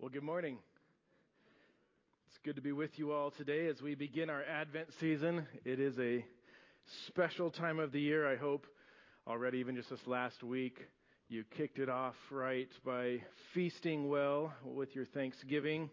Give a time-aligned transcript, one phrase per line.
[0.00, 0.56] Well, good morning.
[2.28, 5.46] It's good to be with you all today as we begin our Advent season.
[5.66, 6.24] It is a
[7.06, 8.26] special time of the year.
[8.26, 8.66] I hope
[9.26, 10.78] already, even just this last week,
[11.28, 13.18] you kicked it off right by
[13.52, 15.90] feasting well with your Thanksgiving.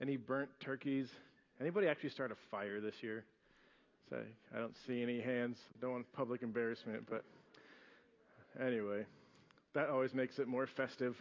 [0.00, 1.10] Any burnt turkeys?
[1.60, 3.26] Anybody actually start a fire this year?
[4.08, 4.16] So
[4.56, 5.58] I don't see any hands.
[5.82, 7.24] Don't want public embarrassment, but
[8.58, 9.04] anyway,
[9.74, 11.14] that always makes it more festive.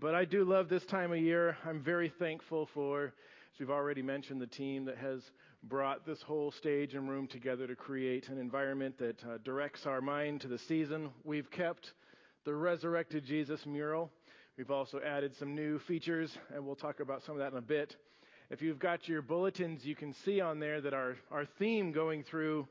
[0.00, 1.56] But I do love this time of year.
[1.64, 5.22] I'm very thankful for, as we've already mentioned, the team that has
[5.62, 10.00] brought this whole stage and room together to create an environment that uh, directs our
[10.00, 11.10] mind to the season.
[11.22, 11.92] We've kept
[12.44, 14.10] the resurrected Jesus mural.
[14.58, 17.62] We've also added some new features, and we'll talk about some of that in a
[17.62, 17.94] bit.
[18.50, 22.24] If you've got your bulletins, you can see on there that our, our theme going
[22.24, 22.66] through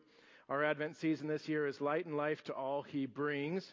[0.50, 3.66] our Advent season this year is light and life to all he brings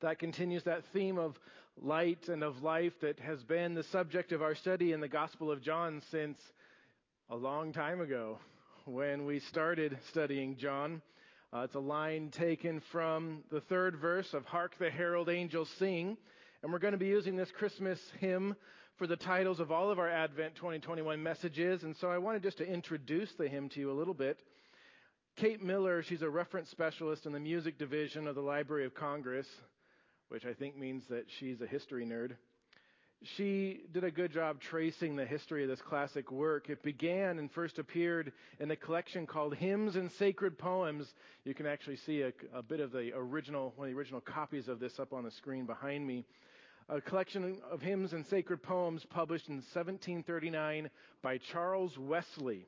[0.00, 1.38] that continues that theme of
[1.82, 5.50] light and of life that has been the subject of our study in the Gospel
[5.50, 6.38] of John since
[7.30, 8.38] a long time ago
[8.84, 11.02] when we started studying John.
[11.52, 16.16] Uh, it's a line taken from the third verse of Hark the Herald Angels Sing.
[16.62, 18.56] And we're going to be using this Christmas hymn
[18.96, 21.84] for the titles of all of our Advent 2021 messages.
[21.84, 24.40] And so I wanted just to introduce the hymn to you a little bit.
[25.36, 29.46] Kate Miller, she's a reference specialist in the music division of the Library of Congress
[30.28, 32.32] which I think means that she's a history nerd.
[33.36, 36.70] She did a good job tracing the history of this classic work.
[36.70, 41.06] It began and first appeared in a collection called Hymns and Sacred Poems.
[41.44, 44.68] You can actually see a, a bit of the original, one of the original copies
[44.68, 46.24] of this up on the screen behind me
[46.88, 50.88] a collection of hymns and sacred poems published in 1739
[51.22, 52.66] by Charles Wesley.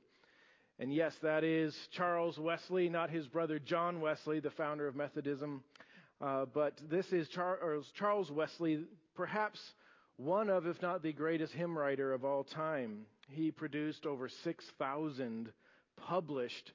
[0.79, 5.63] And yes, that is Charles Wesley, not his brother John Wesley, the founder of Methodism.
[6.21, 7.59] Uh, but this is Char-
[7.99, 9.59] Charles Wesley, perhaps
[10.17, 13.07] one of, if not the greatest hymn writer of all time.
[13.29, 15.53] He produced over 6,000
[15.97, 16.73] published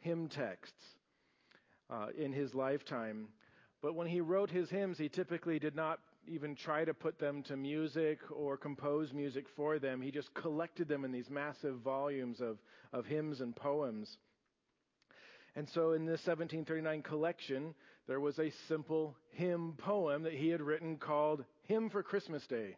[0.00, 0.82] hymn texts
[1.90, 3.28] uh, in his lifetime.
[3.82, 7.42] But when he wrote his hymns, he typically did not even try to put them
[7.44, 10.00] to music or compose music for them.
[10.00, 12.58] He just collected them in these massive volumes of,
[12.92, 14.16] of hymns and poems.
[15.54, 17.74] And so in this 1739 collection,
[18.06, 22.76] there was a simple hymn poem that he had written called Hymn for Christmas Day.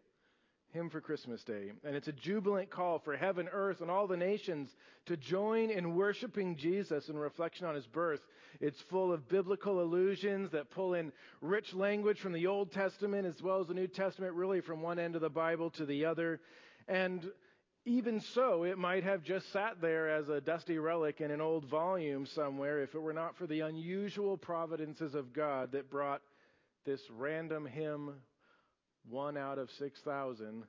[0.72, 1.72] Hymn for Christmas Day.
[1.82, 4.68] And it's a jubilant call for heaven, earth, and all the nations
[5.06, 8.20] to join in worshiping Jesus in reflection on his birth.
[8.60, 13.42] It's full of biblical allusions that pull in rich language from the Old Testament as
[13.42, 16.40] well as the New Testament, really from one end of the Bible to the other.
[16.86, 17.30] And
[17.88, 21.64] even so, it might have just sat there as a dusty relic in an old
[21.64, 26.20] volume somewhere if it were not for the unusual providences of God that brought
[26.84, 28.12] this random hymn,
[29.08, 30.64] one out of 6,000,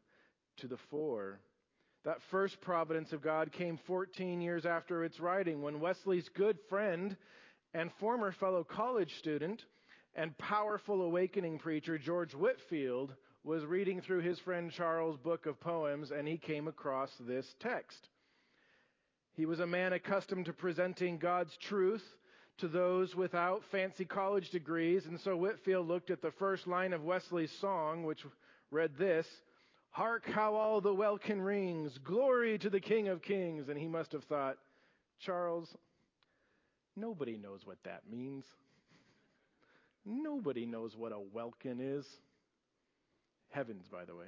[0.58, 1.42] to the fore.
[2.06, 7.18] That first providence of God came 14 years after its writing when Wesley's good friend
[7.74, 9.62] and former fellow college student
[10.16, 13.14] and powerful awakening preacher George Whitefield
[13.44, 18.10] was reading through his friend Charles' book of poems and he came across this text.
[19.34, 22.04] He was a man accustomed to presenting God's truth
[22.58, 27.04] to those without fancy college degrees, and so Whitefield looked at the first line of
[27.04, 28.26] Wesley's song, which
[28.70, 29.26] read this
[29.92, 33.70] Hark how all the welkin rings, glory to the King of Kings.
[33.70, 34.58] And he must have thought,
[35.20, 35.68] Charles,
[36.96, 38.46] nobody knows what that means.
[40.06, 42.06] Nobody knows what a welkin is.
[43.50, 44.28] Heavens, by the way.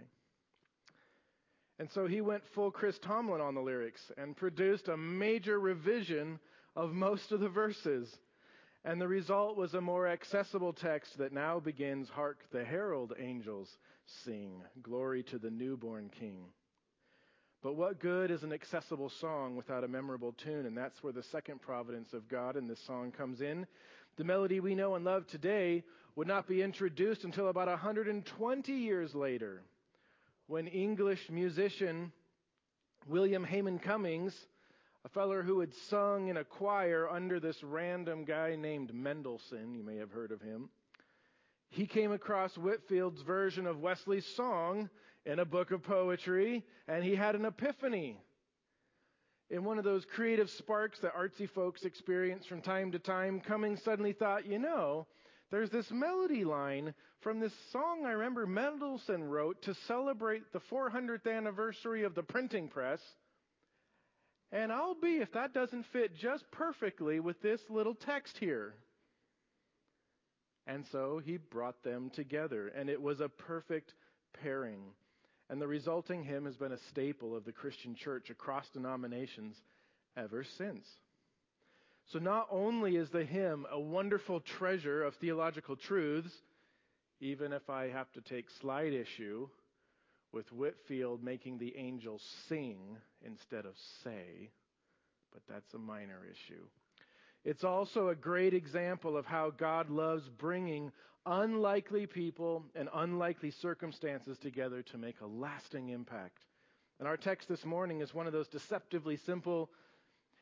[1.79, 6.39] And so he went full Chris Tomlin on the lyrics and produced a major revision
[6.75, 8.07] of most of the verses.
[8.85, 13.69] And the result was a more accessible text that now begins Hark the herald angels
[14.23, 16.45] sing, Glory to the newborn King.
[17.63, 20.65] But what good is an accessible song without a memorable tune?
[20.65, 23.67] And that's where the second providence of God in this song comes in.
[24.17, 25.83] The melody we know and love today
[26.15, 29.63] would not be introduced until about 120 years later,
[30.47, 32.11] when English musician
[33.07, 34.35] William Hayman Cummings,
[35.05, 39.83] a fellow who had sung in a choir under this random guy named Mendelssohn, you
[39.83, 40.69] may have heard of him,
[41.69, 44.89] he came across Whitefield's version of Wesley's song
[45.25, 48.17] in a book of poetry, and he had an epiphany.
[49.49, 53.81] In one of those creative sparks that artsy folks experience from time to time, Cummings
[53.81, 55.07] suddenly thought, you know,
[55.51, 61.31] there's this melody line from this song I remember Mendelssohn wrote to celebrate the 400th
[61.31, 62.99] anniversary of the printing press.
[64.51, 68.73] And I'll be if that doesn't fit just perfectly with this little text here.
[70.67, 73.93] And so he brought them together, and it was a perfect
[74.41, 74.81] pairing.
[75.49, 79.55] and the resulting hymn has been a staple of the Christian church across denominations
[80.15, 80.87] ever since.
[82.11, 86.33] So not only is the hymn a wonderful treasure of theological truths,
[87.21, 89.47] even if I have to take slight issue
[90.33, 94.49] with Whitefield making the angels sing instead of say,
[95.31, 96.63] but that's a minor issue.
[97.45, 100.91] It's also a great example of how God loves bringing
[101.25, 106.39] unlikely people and unlikely circumstances together to make a lasting impact.
[106.99, 109.69] And our text this morning is one of those deceptively simple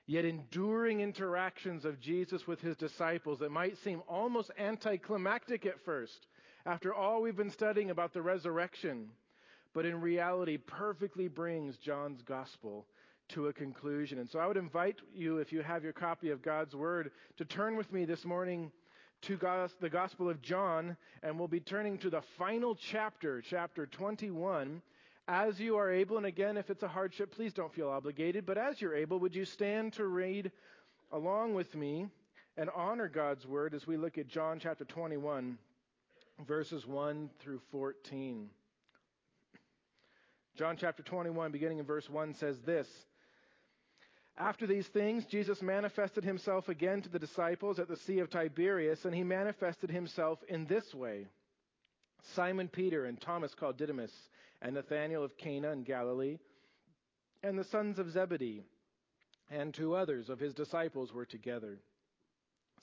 [0.09, 6.27] yet enduring interactions of Jesus with his disciples that might seem almost anticlimactic at first
[6.65, 9.09] after all we've been studying about the resurrection,
[9.73, 12.85] but in reality perfectly brings John's gospel
[13.29, 14.19] to a conclusion.
[14.19, 17.45] And so I would invite you, if you have your copy of God's Word, to
[17.45, 18.71] turn with me this morning
[19.23, 19.37] to
[19.81, 24.81] the Gospel of John, and we'll be turning to the final chapter, chapter 21.
[25.31, 28.57] As you are able, and again, if it's a hardship, please don't feel obligated, but
[28.57, 30.51] as you're able, would you stand to read
[31.11, 32.07] along with me
[32.57, 35.59] and honor God's Word as we look at John chapter 21,
[36.47, 38.49] verses 1 through 14.
[40.57, 42.87] John chapter 21, beginning in verse 1, says this.
[44.35, 49.05] After these things, Jesus manifested himself again to the disciples at the Sea of Tiberias,
[49.05, 51.27] and he manifested himself in this way
[52.35, 54.11] Simon Peter and Thomas called Didymus,
[54.61, 56.37] and Nathanael of Cana in Galilee,
[57.43, 58.63] and the sons of Zebedee,
[59.49, 61.79] and two others of his disciples were together.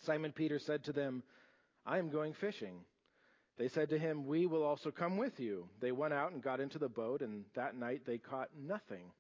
[0.05, 1.23] Simon Peter said to them,
[1.85, 2.81] I am going fishing.
[3.59, 5.69] They said to him, We will also come with you.
[5.81, 9.13] They went out and got into the boat, and that night they caught nothing.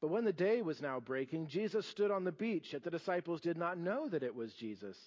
[0.00, 3.40] But when the day was now breaking, Jesus stood on the beach, yet the disciples
[3.40, 4.98] did not know that it was Jesus.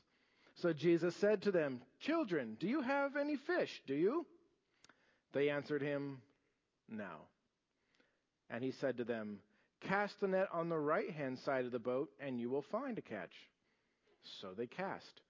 [0.62, 3.70] So Jesus said to them, Children, do you have any fish?
[3.86, 4.26] Do you?
[5.34, 6.20] They answered him,
[6.90, 7.28] No.
[8.50, 9.40] And he said to them,
[9.82, 12.98] Cast the net on the right hand side of the boat, and you will find
[12.98, 13.34] a catch.
[14.42, 15.22] So they cast.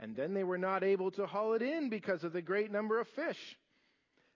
[0.00, 3.00] And then they were not able to haul it in because of the great number
[3.00, 3.38] of fish.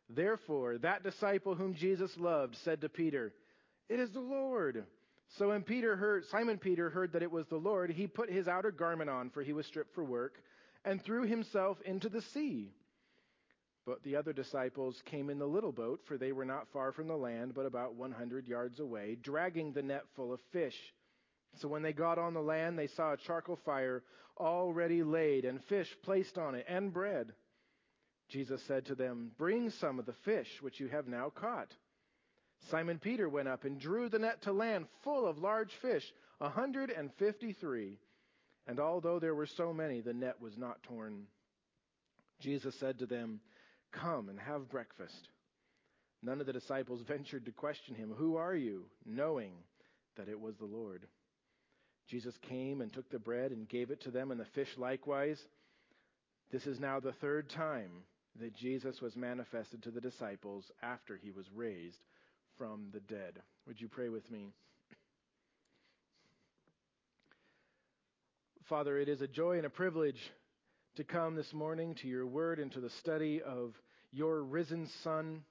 [0.09, 3.33] Therefore, that disciple whom Jesus loved said to Peter,
[3.89, 4.85] it is the Lord.
[5.39, 8.49] So when Peter heard, Simon Peter heard that it was the Lord, he put his
[8.49, 10.41] outer garment on, for he was stripped for work,
[10.85, 12.73] and threw himself into the sea.
[13.85, 17.07] But the other disciples came in the little boat, for they were not far from
[17.07, 20.77] the land, but about 100 yards away, dragging the net full of fish.
[21.61, 24.03] So when they got on the land, they saw a charcoal fire
[24.39, 27.33] already laid, and fish placed on it, and bread.
[28.29, 31.73] Jesus said to them, Bring some of the fish which you have now caught.
[32.71, 36.05] Simon Peter went up and drew the net to land full of large fish,
[36.41, 37.99] a hundred and fifty three.
[38.67, 41.27] And although there were so many, the net was not torn.
[42.41, 43.41] Jesus said to them,
[43.93, 45.29] Come and have breakfast.
[46.23, 48.87] None of the disciples ventured to question him, Who are you?
[49.05, 49.53] knowing
[50.17, 51.07] that it was the Lord.
[52.09, 55.41] Jesus came and took the bread and gave it to them, and the fish likewise.
[56.53, 57.91] This is now the third time
[58.41, 61.99] that Jesus was manifested to the disciples after he was raised
[62.59, 63.41] from the dead.
[63.67, 64.53] Would you pray with me?
[68.69, 70.21] Father, it is a joy and a privilege
[70.97, 73.75] to come this morning to your word and to the study of
[74.13, 75.43] your risen Son.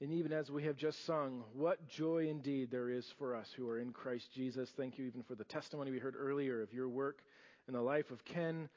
[0.00, 3.68] And even as we have just sung, what joy indeed there is for us who
[3.68, 4.68] are in Christ Jesus.
[4.76, 7.20] Thank you even for the testimony we heard earlier of your work
[7.66, 8.68] in the life of Ken.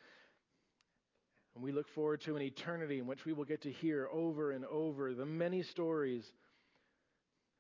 [1.55, 4.51] And we look forward to an eternity in which we will get to hear over
[4.51, 6.23] and over the many stories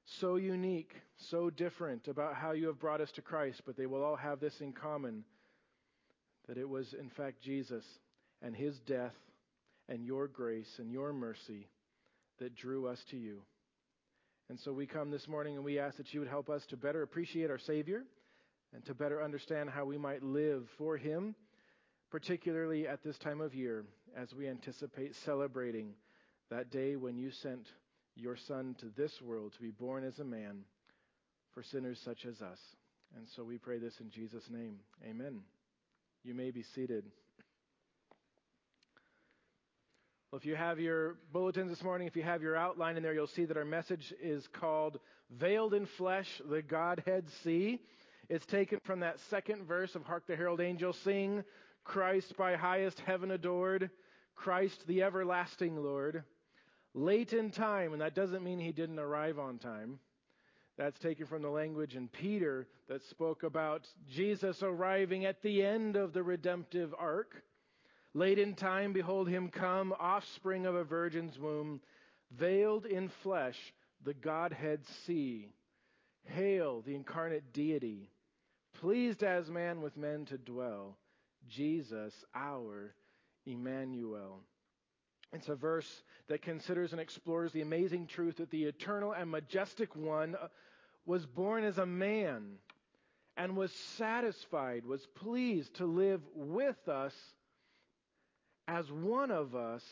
[0.05, 0.93] so unique,
[1.29, 4.39] so different about how you have brought us to Christ, but they will all have
[4.39, 5.23] this in common
[6.47, 7.83] that it was, in fact, Jesus
[8.41, 9.15] and his death
[9.89, 11.67] and your grace and your mercy
[12.39, 13.41] that drew us to you.
[14.49, 16.77] And so we come this morning and we ask that you would help us to
[16.77, 18.03] better appreciate our Savior
[18.73, 21.33] and to better understand how we might live for him,
[22.11, 23.85] particularly at this time of year
[24.15, 25.93] as we anticipate celebrating
[26.51, 27.65] that day when you sent
[28.15, 30.61] your Son to this world to be born as a man
[31.53, 32.59] for sinners such as us.
[33.15, 34.79] And so we pray this in Jesus' name.
[35.07, 35.41] Amen.
[36.23, 37.05] You may be seated.
[40.31, 43.13] Well, if you have your bulletins this morning, if you have your outline in there,
[43.13, 47.79] you'll see that our message is called Veiled in Flesh, the Godhead See.
[48.27, 51.43] It's taken from that second verse of Hark the Herald Angels Sing,
[51.83, 53.91] Christ by highest heaven adored,
[54.35, 56.23] Christ the everlasting Lord
[56.95, 59.99] late in time, and that doesn't mean he didn't arrive on time.
[60.77, 65.95] That's taken from the language in Peter that spoke about Jesus arriving at the end
[65.95, 67.43] of the redemptive arc.
[68.13, 71.81] Late in time, behold him come, offspring of a virgin's womb,
[72.31, 73.57] veiled in flesh,
[74.03, 75.49] the Godhead see.
[76.23, 78.09] Hail, the incarnate deity,
[78.79, 80.97] pleased as man with men to dwell.
[81.47, 82.95] Jesus, our
[83.45, 84.41] Emmanuel.
[85.33, 85.89] It's a verse
[86.27, 90.47] that considers and explores the amazing truth that the eternal and majestic one uh,
[91.05, 92.57] was born as a man
[93.37, 97.13] and was satisfied, was pleased to live with us
[98.67, 99.83] as one of us,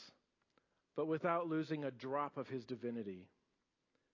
[0.96, 3.28] but without losing a drop of his divinity.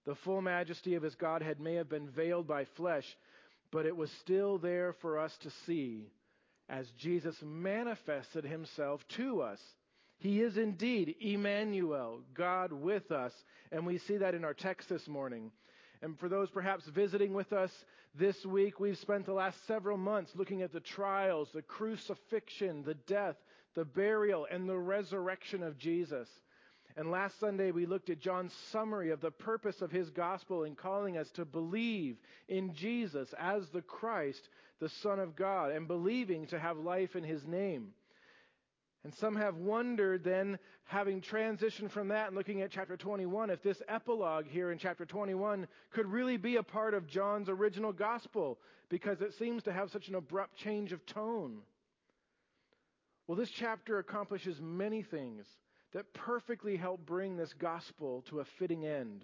[0.05, 3.05] The full majesty of his Godhead may have been veiled by flesh,
[3.71, 6.07] but it was still there for us to see
[6.67, 9.59] as Jesus manifested himself to us.
[10.19, 13.33] He is indeed Emmanuel, God with us,
[13.71, 15.51] and we see that in our text this morning.
[16.01, 17.71] And for those perhaps visiting with us
[18.15, 22.95] this week, we've spent the last several months looking at the trials, the crucifixion, the
[22.95, 23.37] death,
[23.75, 26.27] the burial, and the resurrection of Jesus.
[26.97, 30.75] And last Sunday, we looked at John's summary of the purpose of his gospel in
[30.75, 32.17] calling us to believe
[32.49, 34.49] in Jesus as the Christ,
[34.81, 37.93] the Son of God, and believing to have life in his name.
[39.03, 43.63] And some have wondered then, having transitioned from that and looking at chapter 21, if
[43.63, 48.59] this epilogue here in chapter 21 could really be a part of John's original gospel,
[48.89, 51.59] because it seems to have such an abrupt change of tone.
[53.27, 55.45] Well, this chapter accomplishes many things
[55.93, 59.23] that perfectly help bring this gospel to a fitting end.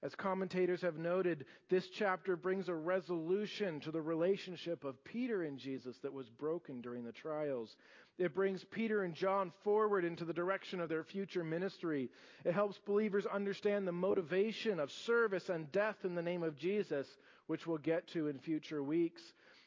[0.00, 5.58] As commentators have noted, this chapter brings a resolution to the relationship of Peter and
[5.58, 7.76] Jesus that was broken during the trials.
[8.16, 12.10] It brings Peter and John forward into the direction of their future ministry.
[12.44, 17.06] It helps believers understand the motivation of service and death in the name of Jesus,
[17.48, 19.22] which we'll get to in future weeks.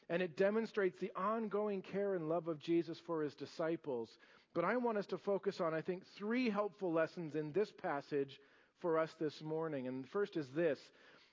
[0.08, 4.08] And it demonstrates the ongoing care and love of Jesus for his disciples.
[4.54, 8.38] But I want us to focus on, I think, three helpful lessons in this passage
[8.82, 9.88] for us this morning.
[9.88, 10.78] And the first is this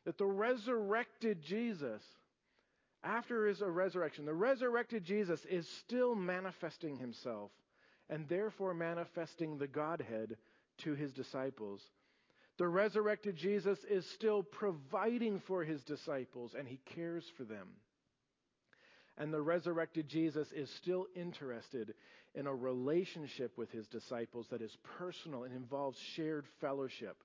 [0.06, 2.02] that the resurrected Jesus,
[3.04, 7.52] after his uh, resurrection, the resurrected Jesus is still manifesting himself
[8.10, 10.38] and therefore manifesting the Godhead
[10.80, 11.82] to his disciples.
[12.58, 17.68] The resurrected Jesus is still providing for his disciples and he cares for them.
[19.18, 21.94] And the resurrected Jesus is still interested
[22.36, 27.18] in a relationship with his disciples that is personal and involves shared fellowship.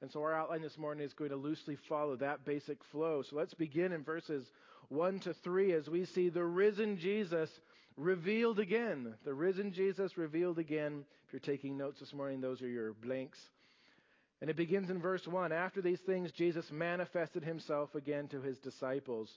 [0.00, 3.22] And so our outline this morning is going to loosely follow that basic flow.
[3.22, 4.46] So let's begin in verses
[4.88, 7.50] 1 to 3 as we see the risen Jesus
[7.96, 9.14] revealed again.
[9.24, 11.04] The risen Jesus revealed again.
[11.26, 13.38] If you're taking notes this morning, those are your blanks.
[14.40, 15.50] And it begins in verse 1.
[15.50, 19.28] After these things, Jesus manifested himself again to his disciples.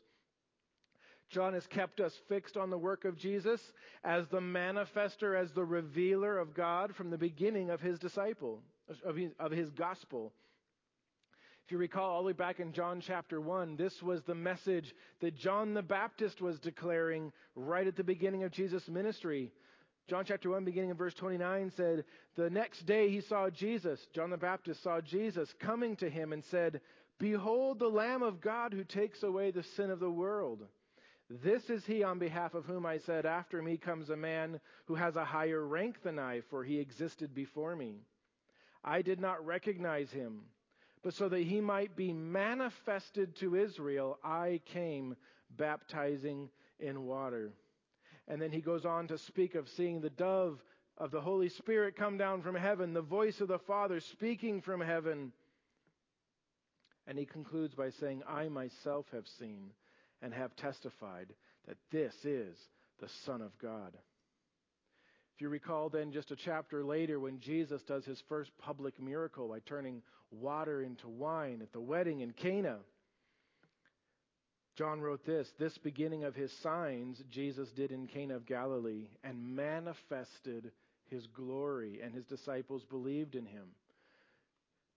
[1.32, 3.62] John has kept us fixed on the work of Jesus
[4.04, 8.62] as the manifester, as the revealer of God from the beginning of his disciple,
[9.04, 10.34] of his, of his gospel.
[11.66, 14.94] If you recall, all the way back in John chapter 1, this was the message
[15.22, 19.52] that John the Baptist was declaring right at the beginning of Jesus' ministry.
[20.10, 22.04] John chapter 1, beginning in verse 29, said,
[22.36, 26.44] The next day he saw Jesus, John the Baptist saw Jesus coming to him and
[26.44, 26.82] said,
[27.20, 30.68] Behold the Lamb of God who takes away the sin of the world.
[31.30, 34.96] This is he on behalf of whom I said, After me comes a man who
[34.96, 38.02] has a higher rank than I, for he existed before me.
[38.84, 40.42] I did not recognize him
[41.04, 45.16] but so that he might be manifested to Israel, I came
[45.58, 47.52] baptizing in water.
[48.28, 50.62] And then he goes on to speak of seeing the dove
[50.98, 54.80] of the Holy Spirit come down from heaven, the voice of the Father speaking from
[54.80, 55.32] heaven.
[57.08, 59.72] And he concludes by saying, I myself have seen
[60.22, 61.34] and have testified
[61.68, 62.56] that this is
[63.00, 63.98] the Son of God.
[65.42, 69.48] If you recall, then, just a chapter later, when Jesus does his first public miracle
[69.48, 72.78] by turning water into wine at the wedding in Cana,
[74.78, 79.56] John wrote this This beginning of his signs Jesus did in Cana of Galilee and
[79.56, 80.72] manifested
[81.10, 83.66] his glory, and his disciples believed in him.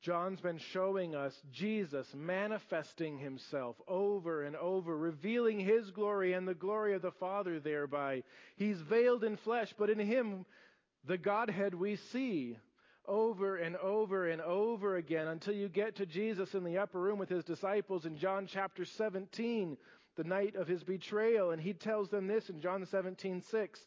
[0.05, 6.53] John's been showing us Jesus manifesting himself over and over, revealing his glory and the
[6.53, 8.23] glory of the Father thereby.
[8.57, 10.45] He's veiled in flesh, but in him,
[11.07, 12.59] the Godhead we see
[13.07, 17.19] over and over and over again until you get to Jesus in the upper room
[17.19, 19.79] with his disciples in John chapter 17,
[20.17, 21.51] the night of his betrayal.
[21.53, 23.81] And he tells them this in John 17, 6.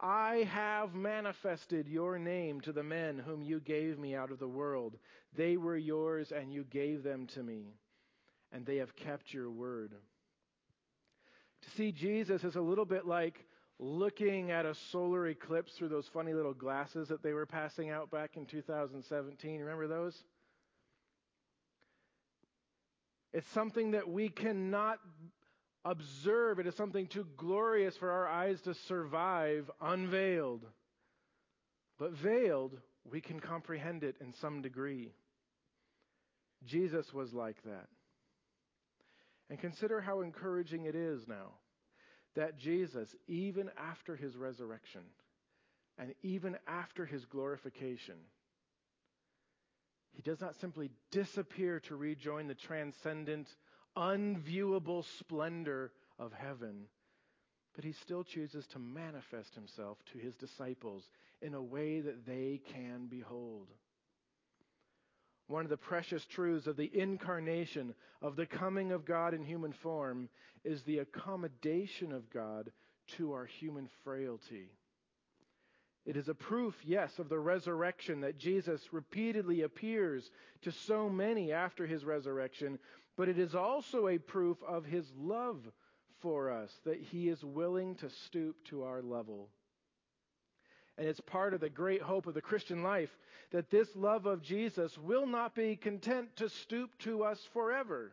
[0.00, 4.48] I have manifested your name to the men whom you gave me out of the
[4.48, 4.96] world.
[5.36, 7.74] They were yours, and you gave them to me,
[8.52, 9.92] and they have kept your word.
[11.62, 13.46] To see Jesus is a little bit like
[13.78, 18.10] looking at a solar eclipse through those funny little glasses that they were passing out
[18.10, 19.60] back in 2017.
[19.60, 20.16] Remember those?
[23.32, 24.98] It's something that we cannot
[25.84, 26.58] observe.
[26.58, 30.64] It is something too glorious for our eyes to survive unveiled.
[31.98, 32.78] But veiled,
[33.10, 35.12] we can comprehend it in some degree.
[36.64, 37.88] Jesus was like that.
[39.50, 41.52] And consider how encouraging it is now
[42.34, 45.02] that Jesus, even after his resurrection
[45.98, 48.16] and even after his glorification,
[50.12, 53.48] he does not simply disappear to rejoin the transcendent,
[53.96, 56.86] unviewable splendor of heaven,
[57.74, 61.08] but he still chooses to manifest himself to his disciples
[61.42, 63.68] in a way that they can behold.
[65.46, 69.72] One of the precious truths of the incarnation, of the coming of God in human
[69.72, 70.28] form,
[70.64, 72.72] is the accommodation of God
[73.18, 74.70] to our human frailty.
[76.06, 80.30] It is a proof, yes, of the resurrection that Jesus repeatedly appears
[80.62, 82.78] to so many after his resurrection,
[83.16, 85.58] but it is also a proof of his love
[86.20, 89.48] for us, that he is willing to stoop to our level.
[90.96, 93.10] And it's part of the great hope of the Christian life
[93.50, 98.12] that this love of Jesus will not be content to stoop to us forever.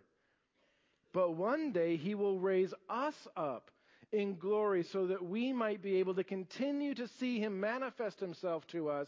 [1.14, 3.70] But one day he will raise us up
[4.12, 8.66] in glory so that we might be able to continue to see him manifest himself
[8.68, 9.08] to us,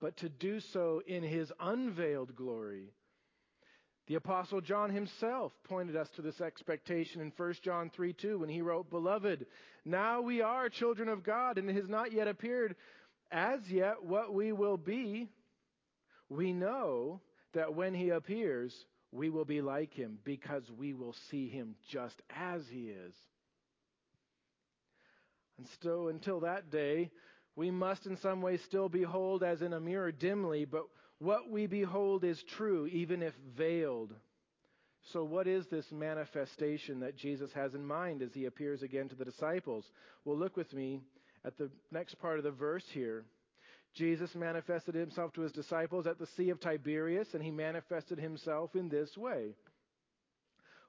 [0.00, 2.92] but to do so in his unveiled glory.
[4.08, 8.48] The apostle John himself pointed us to this expectation in 1 John 3 2 when
[8.48, 9.46] he wrote, Beloved,
[9.84, 12.74] now we are children of God, and it has not yet appeared
[13.30, 15.28] as yet what we will be.
[16.28, 17.20] We know
[17.54, 18.74] that when he appears,
[19.12, 23.14] we will be like him because we will see him just as he is.
[25.58, 27.10] And so until that day,
[27.54, 30.84] we must in some way still behold as in a mirror dimly, but
[31.22, 34.12] what we behold is true, even if veiled.
[35.12, 39.14] So, what is this manifestation that Jesus has in mind as he appears again to
[39.14, 39.84] the disciples?
[40.24, 41.00] Well, look with me
[41.44, 43.24] at the next part of the verse here.
[43.94, 48.74] Jesus manifested himself to his disciples at the Sea of Tiberias, and he manifested himself
[48.74, 49.54] in this way.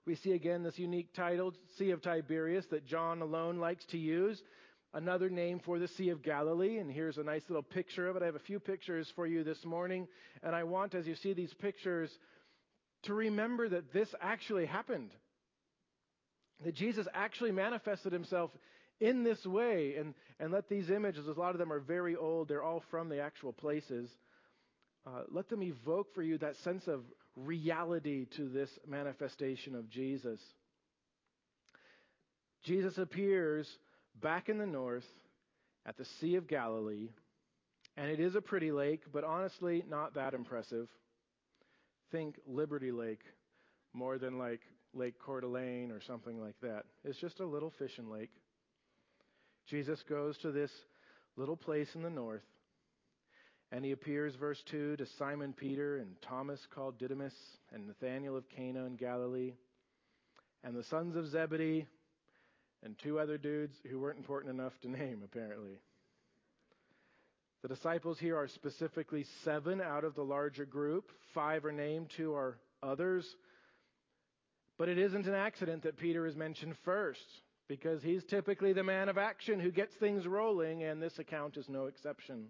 [0.05, 4.41] We see again this unique title, Sea of Tiberias, that John alone likes to use.
[4.95, 8.21] Another name for the Sea of Galilee, and here's a nice little picture of it.
[8.21, 10.07] I have a few pictures for you this morning,
[10.43, 12.11] and I want, as you see these pictures,
[13.03, 15.09] to remember that this actually happened.
[16.63, 18.51] That Jesus actually manifested himself
[18.99, 22.47] in this way, and, and let these images, a lot of them are very old,
[22.47, 24.07] they're all from the actual places.
[25.07, 27.01] Uh, let them evoke for you that sense of
[27.35, 30.39] reality to this manifestation of Jesus.
[32.63, 33.67] Jesus appears
[34.21, 35.07] back in the north
[35.85, 37.09] at the Sea of Galilee,
[37.97, 40.87] and it is a pretty lake, but honestly, not that impressive.
[42.11, 43.23] Think Liberty Lake
[43.93, 44.61] more than like
[44.93, 46.85] Lake Coeur d'Alene or something like that.
[47.03, 48.31] It's just a little fishing lake.
[49.67, 50.71] Jesus goes to this
[51.35, 52.43] little place in the north,
[53.71, 57.33] and he appears, verse 2, to Simon Peter and Thomas called Didymus
[57.71, 59.53] and Nathanael of Cana in Galilee
[60.63, 61.87] and the sons of Zebedee
[62.83, 65.79] and two other dudes who weren't important enough to name, apparently.
[67.61, 71.09] The disciples here are specifically seven out of the larger group.
[71.33, 73.25] Five are named, two are others.
[74.77, 77.25] But it isn't an accident that Peter is mentioned first,
[77.69, 81.69] because he's typically the man of action who gets things rolling, and this account is
[81.69, 82.47] no exception.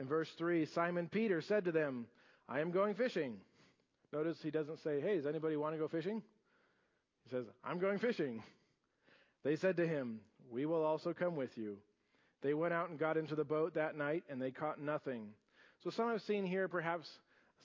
[0.00, 2.06] In verse 3, Simon Peter said to them,
[2.48, 3.36] I am going fishing.
[4.12, 6.22] Notice he doesn't say, Hey, does anybody want to go fishing?
[7.24, 8.42] He says, I'm going fishing.
[9.44, 11.78] They said to him, We will also come with you.
[12.42, 15.28] They went out and got into the boat that night, and they caught nothing.
[15.84, 17.08] So some have seen here perhaps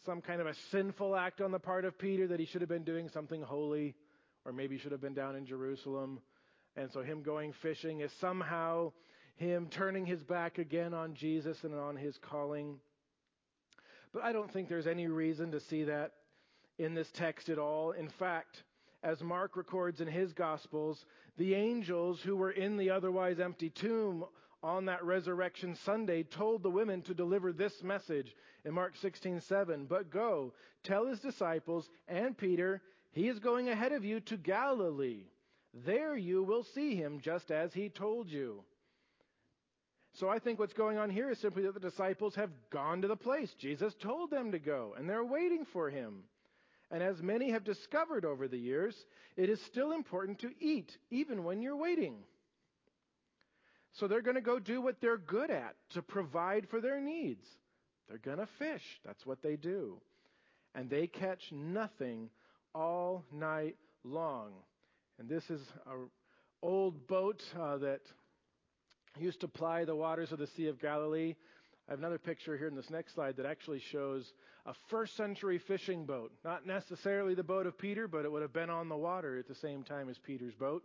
[0.05, 2.69] some kind of a sinful act on the part of Peter that he should have
[2.69, 3.95] been doing something holy,
[4.45, 6.19] or maybe should have been down in Jerusalem.
[6.75, 8.91] And so him going fishing is somehow
[9.35, 12.79] him turning his back again on Jesus and on his calling.
[14.13, 16.13] But I don't think there's any reason to see that
[16.77, 17.91] in this text at all.
[17.91, 18.63] In fact,
[19.03, 21.05] as Mark records in his Gospels,
[21.37, 24.25] the angels who were in the otherwise empty tomb
[24.63, 30.09] on that resurrection Sunday told the women to deliver this message in Mark 16:7, "But
[30.09, 32.81] go, tell his disciples and Peter,
[33.11, 35.29] he is going ahead of you to Galilee.
[35.73, 38.65] There you will see him just as he told you."
[40.13, 43.07] So I think what's going on here is simply that the disciples have gone to
[43.07, 46.27] the place Jesus told them to go, and they're waiting for him.
[46.89, 48.95] And as many have discovered over the years,
[49.35, 52.15] it is still important to eat, even when you're waiting.
[53.93, 57.43] So they're going to go do what they're good at to provide for their needs.
[58.07, 58.83] They're going to fish.
[59.05, 59.99] That's what they do.
[60.75, 62.29] And they catch nothing
[62.73, 64.51] all night long.
[65.19, 66.09] And this is an
[66.61, 68.01] old boat uh, that
[69.17, 71.35] used to ply the waters of the Sea of Galilee.
[71.87, 74.33] I have another picture here in this next slide that actually shows
[74.65, 76.33] a first century fishing boat.
[76.43, 79.47] Not necessarily the boat of Peter, but it would have been on the water at
[79.47, 80.83] the same time as Peter's boat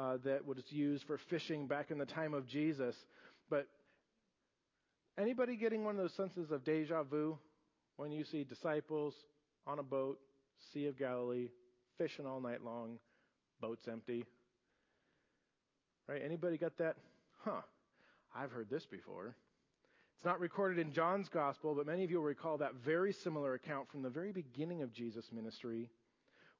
[0.00, 2.96] uh, that was used for fishing back in the time of Jesus.
[3.50, 3.68] But
[5.16, 7.38] anybody getting one of those senses of deja vu
[7.96, 9.14] when you see disciples
[9.64, 10.18] on a boat,
[10.72, 11.50] Sea of Galilee,
[11.98, 12.98] fishing all night long,
[13.60, 14.24] boat's empty?
[16.08, 16.22] Right?
[16.24, 16.96] Anybody got that?
[17.44, 17.60] Huh.
[18.34, 19.36] I've heard this before.
[20.22, 23.54] It's not recorded in John's gospel, but many of you will recall that very similar
[23.54, 25.90] account from the very beginning of Jesus' ministry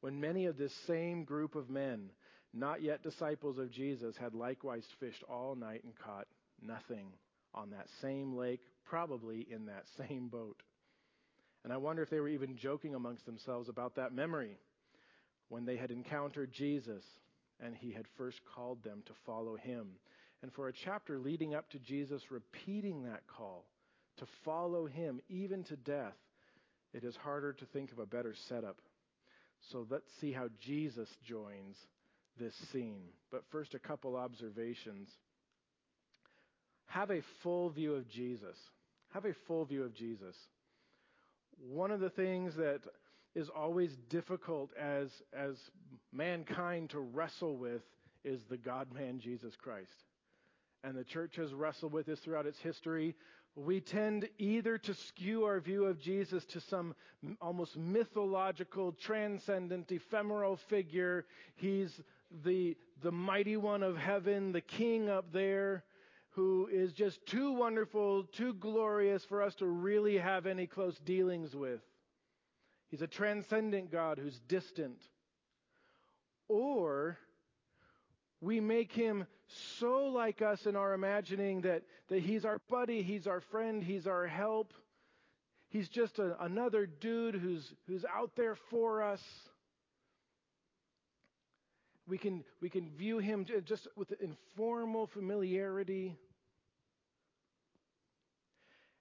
[0.01, 2.11] when many of this same group of men,
[2.53, 6.27] not yet disciples of Jesus, had likewise fished all night and caught
[6.61, 7.13] nothing
[7.55, 10.61] on that same lake, probably in that same boat.
[11.63, 14.59] And I wonder if they were even joking amongst themselves about that memory
[15.51, 17.05] when they had encountered Jesus
[17.61, 19.93] and he had first called them to follow him
[20.43, 23.65] and for a chapter leading up to Jesus repeating that call
[24.19, 26.17] to follow him even to death,
[26.93, 28.79] it is harder to think of a better setup.
[29.71, 31.77] So let's see how Jesus joins
[32.39, 33.05] this scene.
[33.31, 35.09] But first, a couple observations.
[36.87, 38.57] Have a full view of Jesus.
[39.15, 40.35] Have a full view of Jesus.
[41.71, 42.81] One of the things that
[43.35, 45.55] is always difficult as, as
[46.13, 47.83] mankind to wrestle with
[48.25, 49.89] is the God man Jesus Christ
[50.85, 53.15] and the church has wrestled with this throughout its history.
[53.55, 56.95] We tend either to skew our view of Jesus to some
[57.41, 61.27] almost mythological, transcendent, ephemeral figure.
[61.55, 62.01] He's
[62.45, 65.85] the, the mighty one of heaven, the king up there,
[66.31, 71.55] who is just too wonderful, too glorious for us to really have any close dealings
[71.55, 71.81] with.
[72.91, 74.97] He's a transcendent God who's distant.
[76.49, 77.19] Or
[78.43, 79.25] we make him
[79.79, 84.09] so like us in our imagining that, that he's our buddy, he's our friend, he's
[84.09, 84.75] our help.
[85.69, 89.21] He's just a, another dude who's, who's out there for us.
[92.09, 96.17] We can, we can view him just with informal familiarity.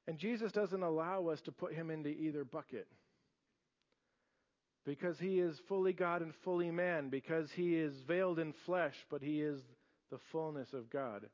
[0.08, 2.88] And Jesus doesn't allow us to put him into either bucket
[4.86, 9.22] because he is fully God and fully man, because he is veiled in flesh, but
[9.22, 9.60] he is
[10.10, 11.26] the fullness of God.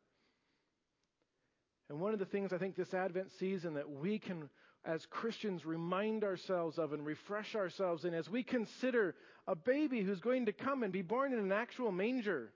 [1.90, 4.50] And one of the things I think this Advent season that we can,
[4.84, 9.16] as Christians, remind ourselves of and refresh ourselves in as we consider
[9.48, 12.52] a baby who's going to come and be born in an actual manger.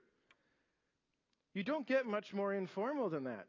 [1.54, 3.46] You don't get much more informal than that.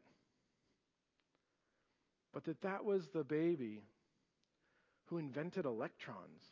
[2.32, 3.82] But that that was the baby
[5.06, 6.42] who invented electrons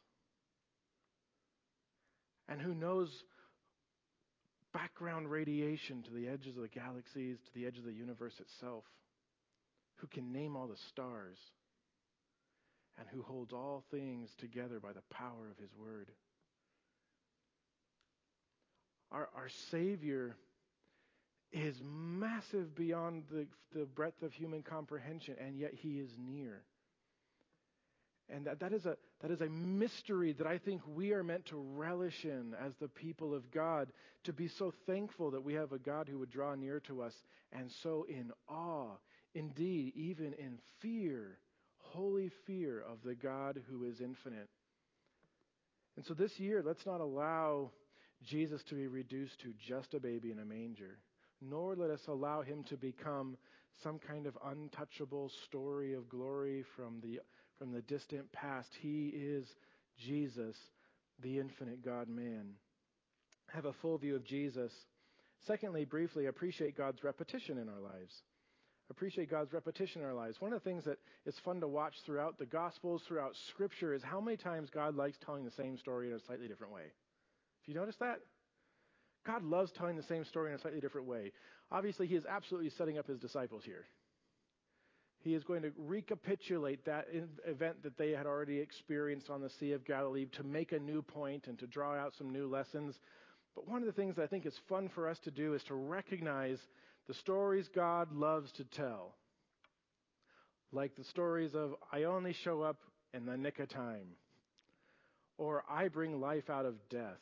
[2.52, 3.24] and who knows
[4.74, 8.84] background radiation to the edges of the galaxies, to the edge of the universe itself,
[9.96, 11.38] who can name all the stars,
[12.98, 16.10] and who holds all things together by the power of his word.
[19.10, 20.36] Our, our Savior
[21.52, 26.64] is massive beyond the, the breadth of human comprehension, and yet he is near.
[28.28, 31.46] And that, that, is a, that is a mystery that I think we are meant
[31.46, 33.92] to relish in as the people of God,
[34.24, 37.14] to be so thankful that we have a God who would draw near to us,
[37.52, 38.92] and so in awe,
[39.34, 41.38] indeed, even in fear,
[41.78, 44.48] holy fear of the God who is infinite.
[45.96, 47.70] And so this year, let's not allow
[48.22, 50.98] Jesus to be reduced to just a baby in a manger,
[51.40, 53.36] nor let us allow him to become
[53.82, 57.20] some kind of untouchable story of glory from the
[57.62, 58.68] from the distant past.
[58.80, 59.46] He is
[60.04, 60.56] Jesus,
[61.22, 62.54] the infinite God man.
[63.54, 64.72] Have a full view of Jesus.
[65.46, 68.12] Secondly, briefly, appreciate God's repetition in our lives.
[68.90, 70.40] Appreciate God's repetition in our lives.
[70.40, 74.02] One of the things that is fun to watch throughout the Gospels, throughout Scripture, is
[74.02, 76.82] how many times God likes telling the same story in a slightly different way.
[76.82, 78.18] Have you noticed that?
[79.24, 81.30] God loves telling the same story in a slightly different way.
[81.70, 83.84] Obviously, He is absolutely setting up His disciples here.
[85.22, 87.06] He is going to recapitulate that
[87.46, 91.00] event that they had already experienced on the Sea of Galilee to make a new
[91.00, 92.98] point and to draw out some new lessons.
[93.54, 95.74] But one of the things I think is fun for us to do is to
[95.74, 96.58] recognize
[97.06, 99.14] the stories God loves to tell.
[100.72, 102.78] Like the stories of, I only show up
[103.14, 104.16] in the nick of time,
[105.38, 107.20] or I bring life out of death,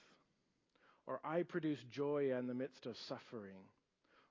[1.06, 3.58] or I produce joy in the midst of suffering,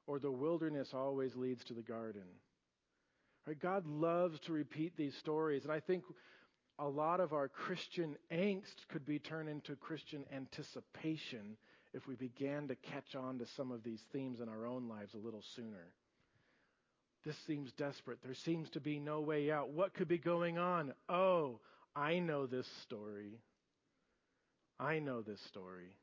[0.08, 2.24] or the wilderness always leads to the garden.
[3.46, 3.60] Right?
[3.60, 5.64] God loves to repeat these stories.
[5.64, 6.04] And I think
[6.78, 11.58] a lot of our Christian angst could be turned into Christian anticipation
[11.94, 15.14] if we began to catch on to some of these themes in our own lives
[15.14, 15.92] a little sooner.
[17.26, 18.20] This seems desperate.
[18.24, 19.72] There seems to be no way out.
[19.72, 20.94] What could be going on?
[21.10, 21.60] Oh,
[21.96, 23.40] I know this story.
[24.80, 25.96] I know this story.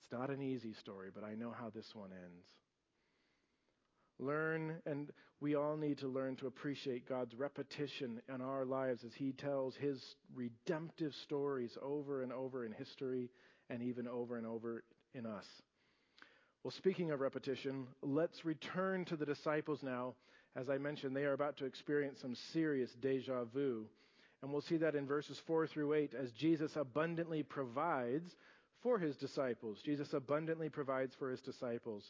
[0.00, 2.46] It's not an easy story, but I know how this one ends.
[4.18, 9.12] Learn, and we all need to learn to appreciate God's repetition in our lives as
[9.14, 10.00] He tells His
[10.34, 13.30] redemptive stories over and over in history
[13.70, 15.46] and even over and over in us.
[16.62, 20.14] Well, speaking of repetition, let's return to the disciples now.
[20.56, 23.86] As I mentioned, they are about to experience some serious deja vu.
[24.40, 28.34] And we'll see that in verses 4 through 8 as Jesus abundantly provides
[28.82, 29.78] for his disciples.
[29.84, 32.04] Jesus abundantly provides for his disciples.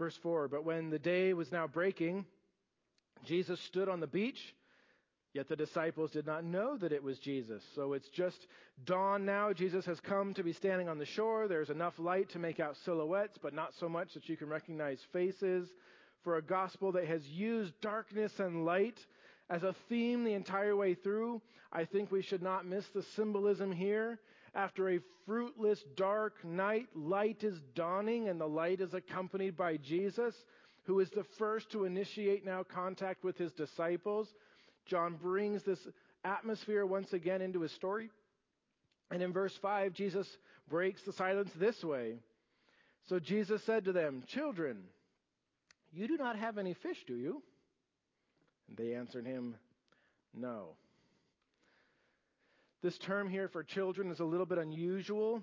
[0.00, 2.24] Verse 4 But when the day was now breaking,
[3.26, 4.54] Jesus stood on the beach,
[5.34, 7.62] yet the disciples did not know that it was Jesus.
[7.74, 8.46] So it's just
[8.86, 9.52] dawn now.
[9.52, 11.48] Jesus has come to be standing on the shore.
[11.48, 15.00] There's enough light to make out silhouettes, but not so much that you can recognize
[15.12, 15.68] faces.
[16.24, 18.98] For a gospel that has used darkness and light
[19.50, 21.42] as a theme the entire way through,
[21.74, 24.18] I think we should not miss the symbolism here.
[24.54, 30.34] After a fruitless, dark night, light is dawning, and the light is accompanied by Jesus,
[30.84, 34.28] who is the first to initiate now contact with his disciples.
[34.86, 35.78] John brings this
[36.24, 38.10] atmosphere once again into his story.
[39.10, 40.26] And in verse 5, Jesus
[40.68, 42.18] breaks the silence this way.
[43.08, 44.78] So Jesus said to them, Children,
[45.92, 47.42] you do not have any fish, do you?
[48.68, 49.56] And they answered him,
[50.34, 50.76] No.
[52.82, 55.42] This term here for children is a little bit unusual.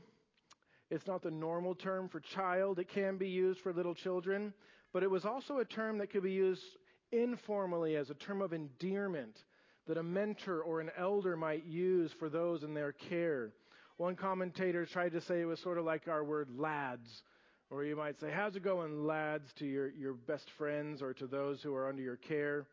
[0.89, 2.79] It's not the normal term for child.
[2.79, 4.53] It can be used for little children,
[4.91, 6.63] but it was also a term that could be used
[7.11, 9.37] informally as a term of endearment
[9.85, 13.51] that a mentor or an elder might use for those in their care.
[13.97, 17.21] One commentator tried to say it was sort of like our word lads,
[17.69, 21.27] or you might say, How's it going, lads, to your, your best friends or to
[21.27, 22.65] those who are under your care?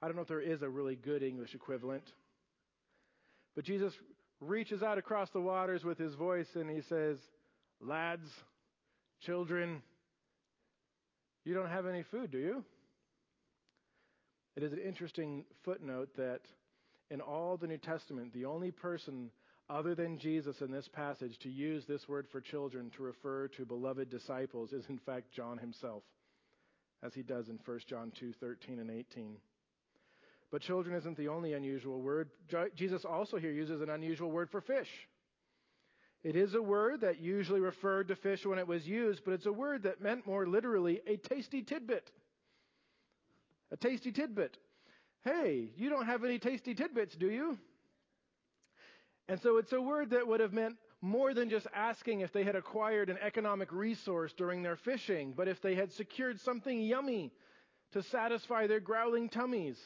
[0.00, 2.04] I don't know if there is a really good English equivalent.
[3.54, 3.92] But Jesus
[4.40, 7.18] reaches out across the waters with his voice and he says,
[7.80, 8.28] Lads,
[9.20, 9.82] children,
[11.44, 12.64] you don't have any food, do you?
[14.56, 16.40] It is an interesting footnote that
[17.10, 19.30] in all the New Testament, the only person
[19.70, 23.64] other than Jesus in this passage to use this word for children to refer to
[23.64, 26.02] beloved disciples is in fact John himself,
[27.02, 29.38] as he does in 1 John 2:13 and 18.
[30.52, 32.28] But children isn't the only unusual word.
[32.76, 34.90] Jesus also here uses an unusual word for fish.
[36.22, 39.46] It is a word that usually referred to fish when it was used, but it's
[39.46, 42.10] a word that meant more literally a tasty tidbit.
[43.72, 44.58] A tasty tidbit.
[45.24, 47.58] Hey, you don't have any tasty tidbits, do you?
[49.28, 52.44] And so it's a word that would have meant more than just asking if they
[52.44, 57.32] had acquired an economic resource during their fishing, but if they had secured something yummy
[57.92, 59.78] to satisfy their growling tummies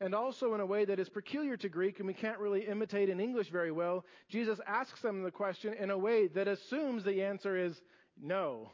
[0.00, 3.08] and also in a way that is peculiar to Greek and we can't really imitate
[3.08, 7.22] in English very well, Jesus asks them the question in a way that assumes the
[7.22, 7.80] answer is
[8.20, 8.70] no.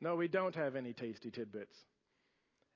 [0.00, 1.76] No, we don't have any tasty tidbits.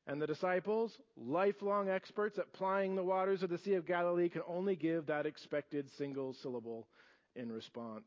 [0.06, 4.40] And the disciples, lifelong experts at plying the waters of the Sea of Galilee, can
[4.48, 6.88] only give that expected single syllable
[7.36, 8.06] in response.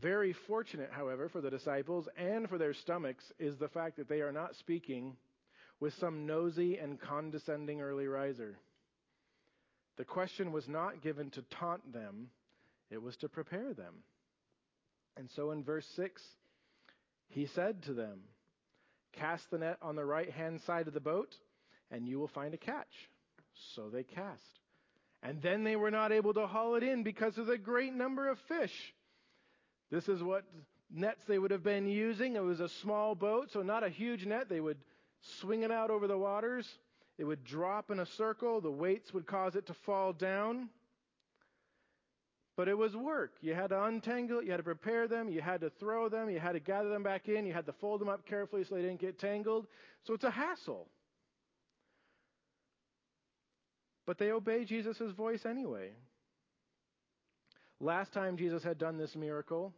[0.00, 4.22] Very fortunate, however, for the disciples and for their stomachs is the fact that they
[4.22, 5.14] are not speaking
[5.80, 8.58] with some nosy and condescending early riser.
[9.96, 12.28] The question was not given to taunt them,
[12.90, 13.94] it was to prepare them.
[15.16, 16.22] And so in verse 6,
[17.28, 18.20] he said to them,
[19.12, 21.34] Cast the net on the right hand side of the boat,
[21.90, 22.92] and you will find a catch.
[23.74, 24.60] So they cast.
[25.22, 28.28] And then they were not able to haul it in because of the great number
[28.28, 28.72] of fish.
[29.90, 30.44] This is what
[30.92, 32.36] nets they would have been using.
[32.36, 34.48] It was a small boat, so not a huge net.
[34.48, 34.78] They would
[35.40, 36.68] swinging out over the waters.
[37.18, 38.60] It would drop in a circle.
[38.60, 40.70] The weights would cause it to fall down.
[42.56, 43.32] But it was work.
[43.40, 44.44] You had to untangle it.
[44.44, 45.28] You had to prepare them.
[45.28, 46.28] You had to throw them.
[46.30, 47.46] You had to gather them back in.
[47.46, 49.66] You had to fold them up carefully so they didn't get tangled.
[50.04, 50.88] So it's a hassle.
[54.06, 55.90] But they obey Jesus' voice anyway.
[57.80, 59.72] Last time Jesus had done this miracle,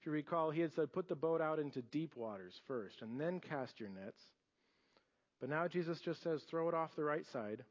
[0.00, 3.20] if you recall, he had said, Put the boat out into deep waters first, and
[3.20, 4.20] then cast your nets.
[5.40, 7.64] But now Jesus just says, throw it off the right side.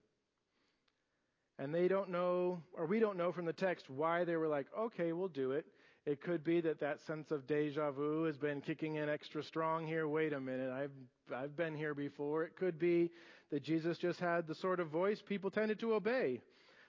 [1.59, 4.67] And they don't know, or we don't know from the text why they were like,
[4.77, 5.65] okay, we'll do it.
[6.05, 9.85] It could be that that sense of deja vu has been kicking in extra strong
[9.85, 10.07] here.
[10.07, 12.43] Wait a minute, I've, I've been here before.
[12.43, 13.11] It could be
[13.51, 16.41] that Jesus just had the sort of voice people tended to obey.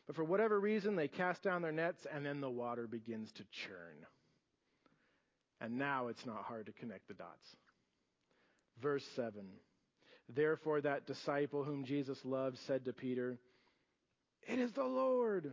[0.07, 3.43] But for whatever reason, they cast down their nets and then the water begins to
[3.67, 4.07] churn.
[5.61, 7.57] And now it's not hard to connect the dots.
[8.81, 9.45] Verse 7
[10.35, 13.39] Therefore, that disciple whom Jesus loved said to Peter,
[14.47, 15.53] It is the Lord.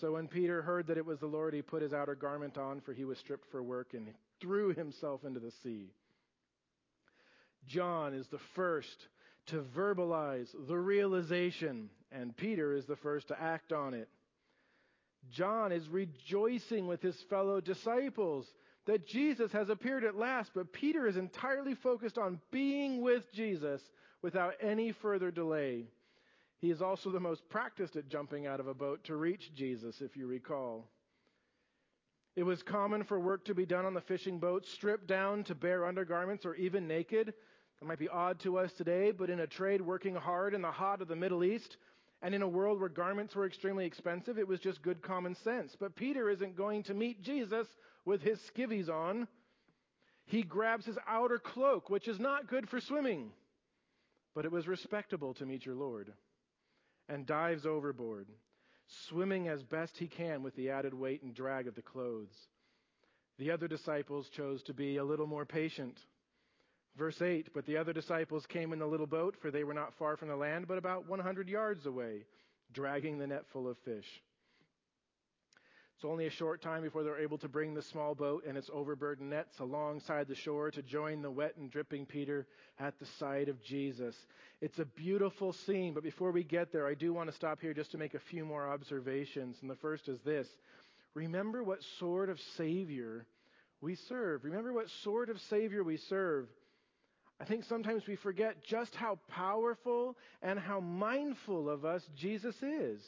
[0.00, 2.80] So when Peter heard that it was the Lord, he put his outer garment on,
[2.80, 4.08] for he was stripped for work, and
[4.40, 5.92] threw himself into the sea.
[7.66, 8.96] John is the first
[9.46, 14.08] to verbalize the realization, and Peter is the first to act on it.
[15.30, 18.46] John is rejoicing with his fellow disciples
[18.86, 23.80] that Jesus has appeared at last, but Peter is entirely focused on being with Jesus
[24.22, 25.86] without any further delay.
[26.58, 30.00] He is also the most practiced at jumping out of a boat to reach Jesus,
[30.00, 30.88] if you recall.
[32.36, 35.54] It was common for work to be done on the fishing boat, stripped down to
[35.54, 37.32] bare undergarments or even naked.
[37.80, 40.70] That might be odd to us today, but in a trade working hard in the
[40.70, 41.76] hot of the Middle East,
[42.24, 45.76] and in a world where garments were extremely expensive, it was just good common sense.
[45.78, 47.66] But Peter isn't going to meet Jesus
[48.06, 49.28] with his skivvies on.
[50.24, 53.30] He grabs his outer cloak, which is not good for swimming,
[54.34, 56.14] but it was respectable to meet your Lord,
[57.10, 58.28] and dives overboard,
[59.06, 62.34] swimming as best he can with the added weight and drag of the clothes.
[63.38, 66.00] The other disciples chose to be a little more patient.
[66.96, 69.94] Verse 8 But the other disciples came in the little boat, for they were not
[69.94, 72.24] far from the land, but about 100 yards away,
[72.72, 74.22] dragging the net full of fish.
[75.96, 78.68] It's only a short time before they're able to bring the small boat and its
[78.72, 82.46] overburdened nets alongside the shore to join the wet and dripping Peter
[82.78, 84.14] at the side of Jesus.
[84.60, 87.72] It's a beautiful scene, but before we get there, I do want to stop here
[87.72, 89.56] just to make a few more observations.
[89.62, 90.48] And the first is this
[91.14, 93.24] Remember what sort of Savior
[93.80, 94.44] we serve.
[94.44, 96.48] Remember what sort of Savior we serve.
[97.40, 103.02] I think sometimes we forget just how powerful and how mindful of us Jesus is.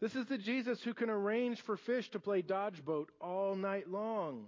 [0.00, 3.88] This is the Jesus who can arrange for fish to play dodge boat all night
[3.88, 4.46] long.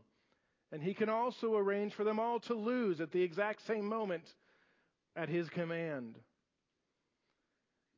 [0.72, 4.22] And he can also arrange for them all to lose at the exact same moment
[5.16, 6.16] at his command.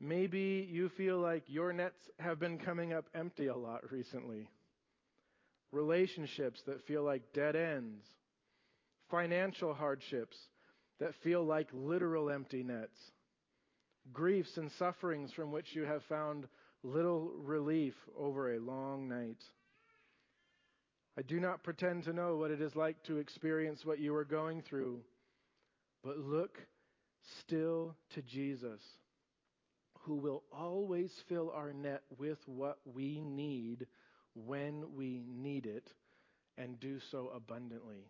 [0.00, 4.48] Maybe you feel like your nets have been coming up empty a lot recently.
[5.70, 8.04] Relationships that feel like dead ends
[9.12, 10.36] financial hardships
[10.98, 12.98] that feel like literal empty nets,
[14.12, 16.48] griefs and sufferings from which you have found
[16.82, 19.40] little relief over a long night.
[21.16, 24.24] I do not pretend to know what it is like to experience what you are
[24.24, 25.00] going through,
[26.02, 26.58] but look
[27.40, 28.80] still to Jesus,
[30.00, 33.86] who will always fill our net with what we need
[34.34, 35.86] when we need it
[36.56, 38.06] and do so abundantly.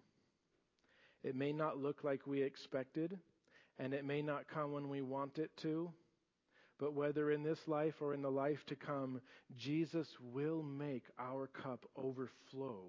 [1.22, 3.18] It may not look like we expected,
[3.78, 5.92] and it may not come when we want it to.
[6.78, 9.20] But whether in this life or in the life to come,
[9.56, 12.87] Jesus will make our cup overflow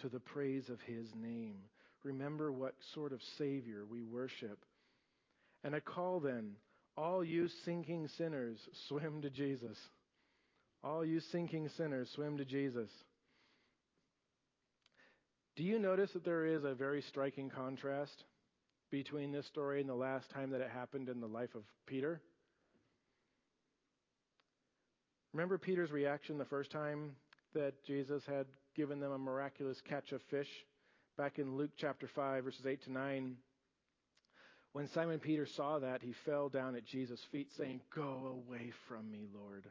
[0.00, 1.58] to the praise of his name.
[2.02, 4.64] Remember what sort of Savior we worship.
[5.62, 6.52] And I call then
[6.96, 9.76] all you sinking sinners, swim to Jesus.
[10.82, 12.90] All you sinking sinners, swim to Jesus.
[15.58, 18.22] Do you notice that there is a very striking contrast
[18.92, 22.20] between this story and the last time that it happened in the life of Peter?
[25.32, 27.16] Remember Peter's reaction the first time
[27.54, 30.46] that Jesus had given them a miraculous catch of fish
[31.16, 33.36] back in Luke chapter 5, verses 8 to 9?
[34.74, 39.10] When Simon Peter saw that, he fell down at Jesus' feet, saying, Go away from
[39.10, 39.64] me, Lord,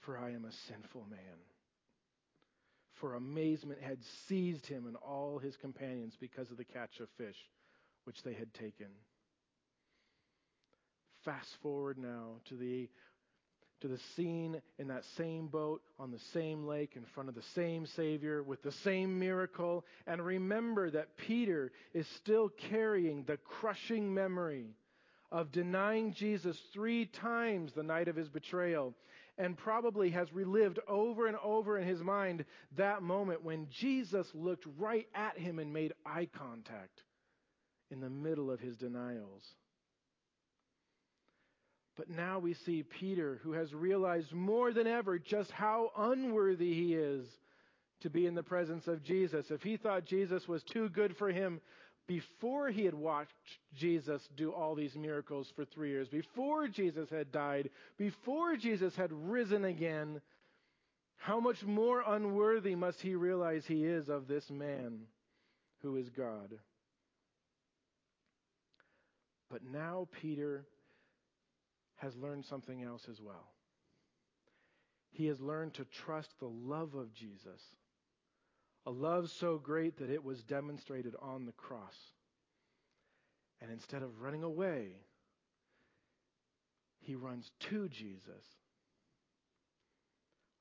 [0.00, 1.36] for I am a sinful man
[3.00, 7.36] for amazement had seized him and all his companions because of the catch of fish
[8.04, 8.88] which they had taken.
[11.24, 12.88] Fast forward now to the
[13.80, 17.42] to the scene in that same boat on the same lake in front of the
[17.54, 19.84] same Savior with the same miracle.
[20.06, 24.74] And remember that Peter is still carrying the crushing memory
[25.30, 28.94] of denying Jesus three times the night of his betrayal
[29.38, 32.44] and probably has relived over and over in his mind
[32.76, 37.02] that moment when Jesus looked right at him and made eye contact
[37.90, 39.42] in the middle of his denials.
[41.96, 46.94] But now we see Peter, who has realized more than ever just how unworthy he
[46.94, 47.26] is
[48.02, 49.46] to be in the presence of Jesus.
[49.50, 51.60] If he thought Jesus was too good for him
[52.08, 53.30] before he had watched
[53.76, 59.12] Jesus do all these miracles for three years, before Jesus had died, before Jesus had
[59.12, 60.20] risen again,
[61.18, 65.00] how much more unworthy must he realize he is of this man
[65.82, 66.54] who is God?
[69.50, 70.64] But now Peter
[71.96, 73.52] has learned something else as well.
[75.10, 77.60] He has learned to trust the love of Jesus,
[78.88, 81.94] a love so great that it was demonstrated on the cross.
[83.60, 84.92] And instead of running away,
[87.00, 88.44] he runs to Jesus.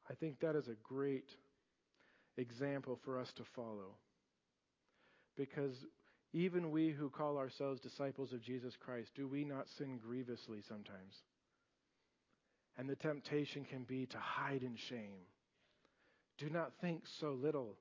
[0.09, 1.29] I think that is a great
[2.35, 3.95] example for us to follow.
[5.37, 5.85] Because
[6.33, 11.15] even we who call ourselves disciples of Jesus Christ, do we not sin grievously sometimes?
[12.77, 15.23] And the temptation can be to hide in shame.
[16.37, 17.77] Do not think so little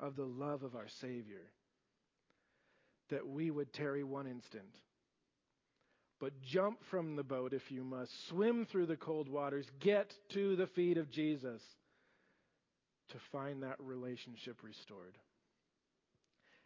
[0.00, 1.42] of the love of our Savior
[3.10, 4.74] that we would tarry one instant.
[6.20, 10.56] But jump from the boat if you must, swim through the cold waters, get to
[10.56, 11.62] the feet of Jesus
[13.10, 15.16] to find that relationship restored.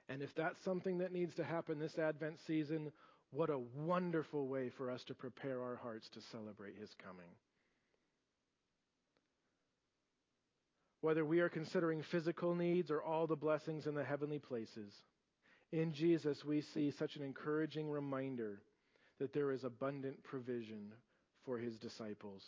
[0.09, 2.91] And if that's something that needs to happen this Advent season,
[3.31, 7.31] what a wonderful way for us to prepare our hearts to celebrate His coming.
[11.03, 14.95] Whether we are considering physical needs or all the blessings in the heavenly places,
[15.73, 18.63] in Jesus we see such an encouraging reminder
[19.19, 20.93] that there is abundant provision
[21.45, 22.45] for His disciples.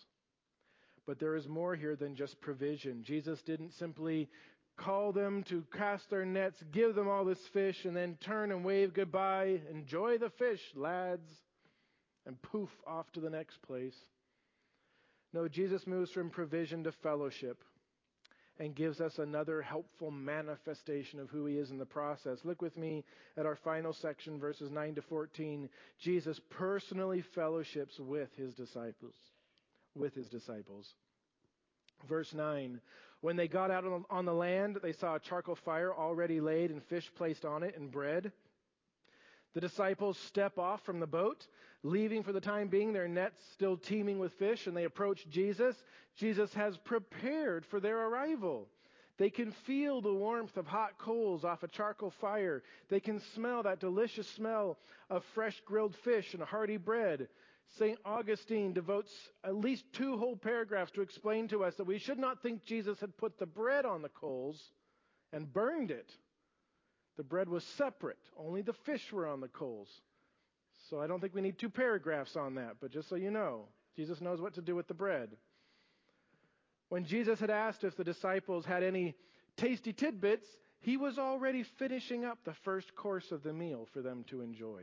[1.05, 3.03] But there is more here than just provision.
[3.03, 4.29] Jesus didn't simply
[4.77, 8.65] call them to cast their nets, give them all this fish, and then turn and
[8.65, 9.61] wave goodbye.
[9.69, 11.29] Enjoy the fish, lads.
[12.25, 13.97] And poof, off to the next place.
[15.33, 17.63] No, Jesus moves from provision to fellowship
[18.59, 22.39] and gives us another helpful manifestation of who he is in the process.
[22.45, 23.05] Look with me
[23.37, 25.69] at our final section, verses 9 to 14.
[26.01, 29.15] Jesus personally fellowships with his disciples.
[29.97, 30.87] With his disciples.
[32.09, 32.81] Verse 9
[33.21, 36.83] When they got out on the land, they saw a charcoal fire already laid and
[36.85, 38.33] fish placed on it and bread.
[39.55, 41.47] The disciples step off from the boat,
[41.83, 45.77] leaving for the time being their nets still teeming with fish, and they approach Jesus.
[46.17, 48.69] Jesus has prepared for their arrival.
[49.17, 52.65] They can feel the warmth of hot coals off a charcoal fire.
[52.89, 54.77] They can smell that delicious smell
[55.09, 57.29] of fresh grilled fish and hearty bread.
[57.79, 57.99] St.
[58.05, 59.13] Augustine devotes
[59.45, 62.99] at least two whole paragraphs to explain to us that we should not think Jesus
[63.01, 64.61] had put the bread on the coals
[65.33, 66.11] and burned it.
[67.17, 69.89] The bread was separate, only the fish were on the coals.
[70.91, 73.69] So I don't think we need two paragraphs on that, but just so you know,
[73.97, 75.31] Jesus knows what to do with the bread.
[76.89, 79.15] When Jesus had asked if the disciples had any
[79.57, 80.47] tasty tidbits,
[80.81, 84.83] he was already finishing up the first course of the meal for them to enjoy.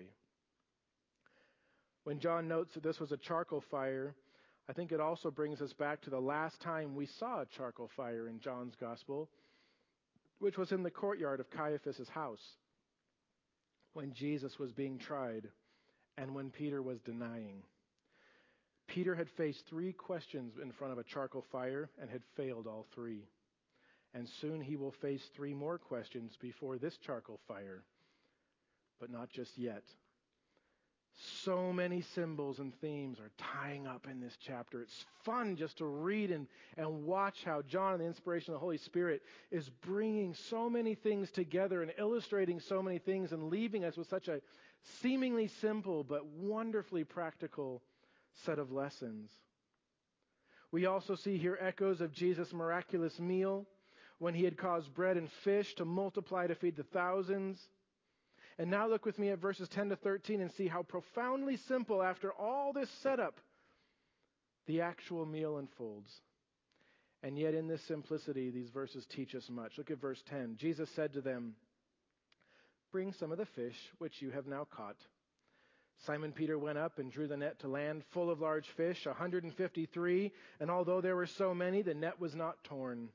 [2.03, 4.15] When John notes that this was a charcoal fire,
[4.67, 7.89] I think it also brings us back to the last time we saw a charcoal
[7.95, 9.29] fire in John's gospel,
[10.41, 12.41] which was in the courtyard of Caiaphas' house
[13.93, 15.47] when Jesus was being tried
[16.17, 17.61] and when Peter was denying.
[18.87, 22.87] Peter had faced three questions in front of a charcoal fire and had failed all
[22.95, 23.27] three.
[24.15, 27.83] And soon he will face three more questions before this charcoal fire,
[28.99, 29.83] but not just yet.
[31.43, 34.81] So many symbols and themes are tying up in this chapter.
[34.81, 36.47] It's fun just to read and,
[36.77, 40.95] and watch how John, and the inspiration of the Holy Spirit, is bringing so many
[40.95, 44.41] things together and illustrating so many things and leaving us with such a
[45.01, 47.81] seemingly simple but wonderfully practical
[48.45, 49.29] set of lessons.
[50.71, 53.67] We also see here echoes of Jesus' miraculous meal
[54.19, 57.59] when he had caused bread and fish to multiply to feed the thousands.
[58.57, 62.03] And now look with me at verses 10 to 13 and see how profoundly simple,
[62.03, 63.39] after all this setup,
[64.67, 66.11] the actual meal unfolds.
[67.23, 69.77] And yet, in this simplicity, these verses teach us much.
[69.77, 70.55] Look at verse 10.
[70.57, 71.55] Jesus said to them,
[72.91, 74.97] Bring some of the fish which you have now caught.
[76.05, 80.31] Simon Peter went up and drew the net to land full of large fish, 153,
[80.59, 83.09] and although there were so many, the net was not torn.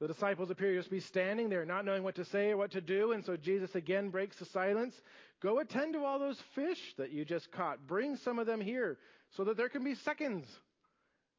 [0.00, 2.80] The disciples appear to be standing there, not knowing what to say or what to
[2.80, 4.94] do, and so Jesus again breaks the silence.
[5.42, 7.86] Go attend to all those fish that you just caught.
[7.86, 8.98] Bring some of them here
[9.36, 10.46] so that there can be seconds.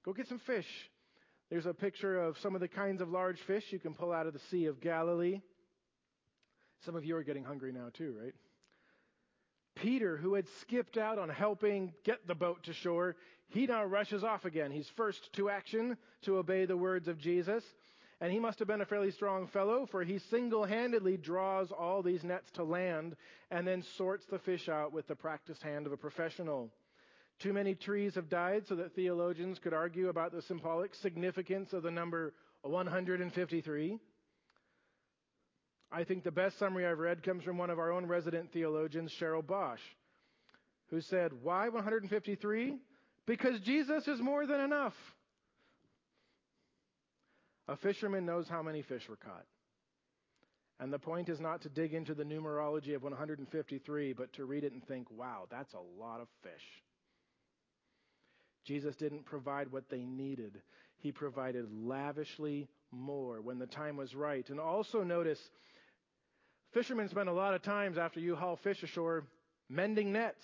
[0.06, 0.68] Go get some fish.
[1.50, 4.28] There's a picture of some of the kinds of large fish you can pull out
[4.28, 5.42] of the Sea of Galilee.
[6.86, 8.34] Some of you are getting hungry now, too, right?
[9.76, 13.16] Peter, who had skipped out on helping get the boat to shore,
[13.50, 14.72] he now rushes off again.
[14.72, 17.64] He's first to action to obey the words of Jesus.
[18.22, 22.04] And he must have been a fairly strong fellow, for he single handedly draws all
[22.04, 23.16] these nets to land
[23.50, 26.70] and then sorts the fish out with the practiced hand of a professional.
[27.40, 31.82] Too many trees have died so that theologians could argue about the symbolic significance of
[31.82, 33.98] the number 153.
[35.92, 39.12] I think the best summary I've read comes from one of our own resident theologians,
[39.20, 39.82] Cheryl Bosch,
[40.92, 42.78] who said, Why 153?
[43.26, 44.94] Because Jesus is more than enough.
[47.72, 49.46] A fisherman knows how many fish were caught.
[50.82, 54.66] And the point is not to dig into the numerology of 153, but to read
[54.66, 56.84] it and think, wow, that's a lot of fish.
[58.66, 60.62] Jesus didn't provide what they needed,
[60.98, 64.48] He provided lavishly more when the time was right.
[64.50, 65.40] And also notice,
[66.74, 69.24] fishermen spend a lot of times after you haul fish ashore
[69.70, 70.44] mending nets.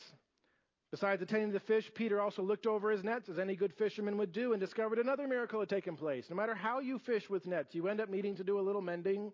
[0.92, 4.18] Besides attending to the fish, Peter also looked over his nets, as any good fisherman
[4.18, 6.26] would do, and discovered another miracle had taken place.
[6.30, 8.82] No matter how you fish with nets, you end up needing to do a little
[8.82, 9.34] mending.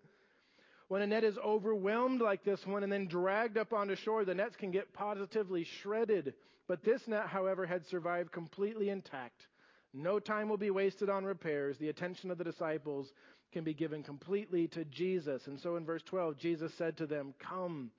[0.88, 4.34] When a net is overwhelmed like this one and then dragged up onto shore, the
[4.34, 6.34] nets can get positively shredded.
[6.66, 9.46] But this net, however, had survived completely intact.
[9.92, 11.78] No time will be wasted on repairs.
[11.78, 13.12] The attention of the disciples
[13.52, 15.46] can be given completely to Jesus.
[15.46, 17.92] And so in verse 12, Jesus said to them, Come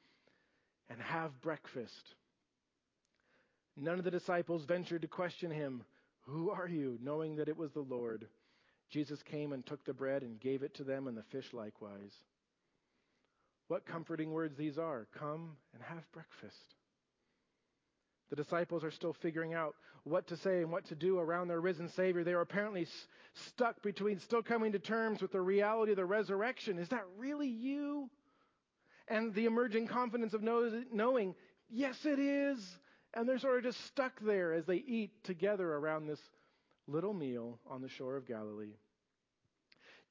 [0.90, 2.16] and have breakfast.
[3.78, 5.84] None of the disciples ventured to question him,
[6.28, 6.98] Who are you?
[7.02, 8.28] knowing that it was the Lord.
[8.90, 12.14] Jesus came and took the bread and gave it to them, and the fish likewise.
[13.68, 15.08] What comforting words these are.
[15.18, 16.76] Come and have breakfast.
[18.30, 21.62] The disciples are still figuring out what to say and what to do around their
[21.62, 22.24] risen Savior.
[22.24, 26.06] They are apparently s- stuck between still coming to terms with the reality of the
[26.06, 26.78] resurrection.
[26.78, 28.10] Is that really you?
[29.08, 31.36] And the emerging confidence of know- knowing,
[31.70, 32.78] yes, it is.
[33.16, 36.20] And they're sort of just stuck there as they eat together around this
[36.88, 38.76] little meal on the shore of Galilee.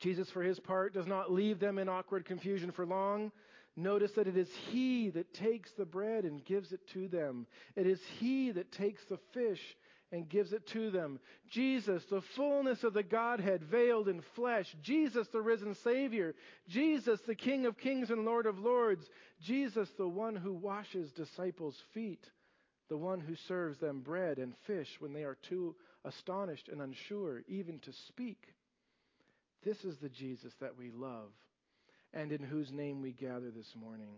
[0.01, 3.31] Jesus, for his part, does not leave them in awkward confusion for long.
[3.77, 7.47] Notice that it is he that takes the bread and gives it to them.
[7.77, 9.77] It is he that takes the fish
[10.11, 11.19] and gives it to them.
[11.51, 14.75] Jesus, the fullness of the Godhead veiled in flesh.
[14.81, 16.35] Jesus, the risen Savior.
[16.69, 19.09] Jesus, the King of kings and Lord of lords.
[19.41, 22.31] Jesus, the one who washes disciples' feet
[22.89, 25.75] the one who serves them bread and fish when they are too
[26.05, 28.55] astonished and unsure even to speak.
[29.65, 31.31] This is the Jesus that we love
[32.13, 34.15] and in whose name we gather this morning.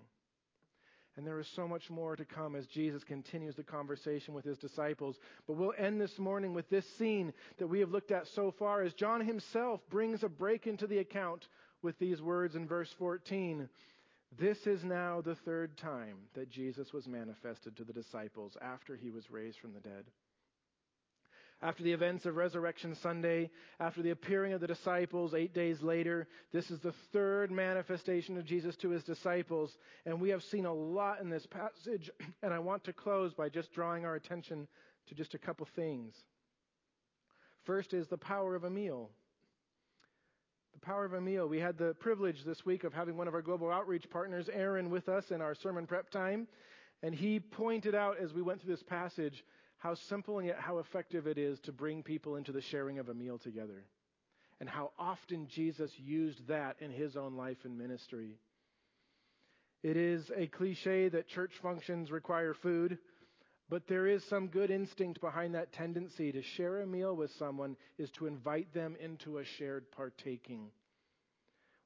[1.16, 4.58] And there is so much more to come as Jesus continues the conversation with his
[4.58, 5.16] disciples.
[5.46, 8.82] But we'll end this morning with this scene that we have looked at so far
[8.82, 11.48] as John himself brings a break into the account
[11.80, 13.66] with these words in verse 14.
[14.38, 19.10] This is now the third time that Jesus was manifested to the disciples after he
[19.10, 20.04] was raised from the dead.
[21.62, 23.50] After the events of Resurrection Sunday,
[23.80, 28.44] after the appearing of the disciples eight days later, this is the third manifestation of
[28.44, 29.72] Jesus to his disciples.
[30.04, 32.10] And we have seen a lot in this passage.
[32.42, 34.68] And I want to close by just drawing our attention
[35.08, 36.14] to just a couple things.
[37.64, 39.10] First is the power of a meal.
[40.86, 41.48] Power of a meal.
[41.48, 44.88] We had the privilege this week of having one of our global outreach partners, Aaron,
[44.88, 46.46] with us in our sermon prep time.
[47.02, 49.44] And he pointed out as we went through this passage
[49.78, 53.08] how simple and yet how effective it is to bring people into the sharing of
[53.08, 53.82] a meal together.
[54.60, 58.38] And how often Jesus used that in his own life and ministry.
[59.82, 62.98] It is a cliche that church functions require food,
[63.68, 67.76] but there is some good instinct behind that tendency to share a meal with someone
[67.98, 70.68] is to invite them into a shared partaking.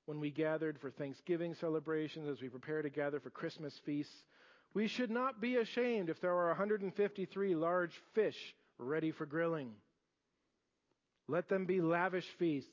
[0.05, 4.15] When we gathered for Thanksgiving celebrations, as we prepare to gather for Christmas feasts,
[4.75, 8.37] we should not be ashamed if there are 153 large fish
[8.79, 9.71] ready for grilling.
[11.29, 12.69] Let them be lavish feasts.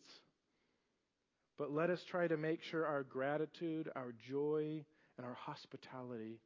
[1.58, 4.84] But let us try to make sure our gratitude, our joy,
[5.18, 6.40] and our hospitality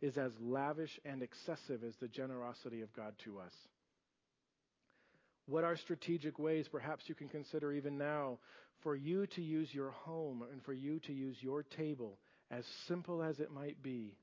[0.00, 3.52] is as lavish and excessive as the generosity of God to us.
[5.46, 8.38] What are strategic ways, perhaps you can consider even now,
[8.82, 12.18] for you to use your home and for you to use your table,
[12.50, 14.16] as simple as it might be,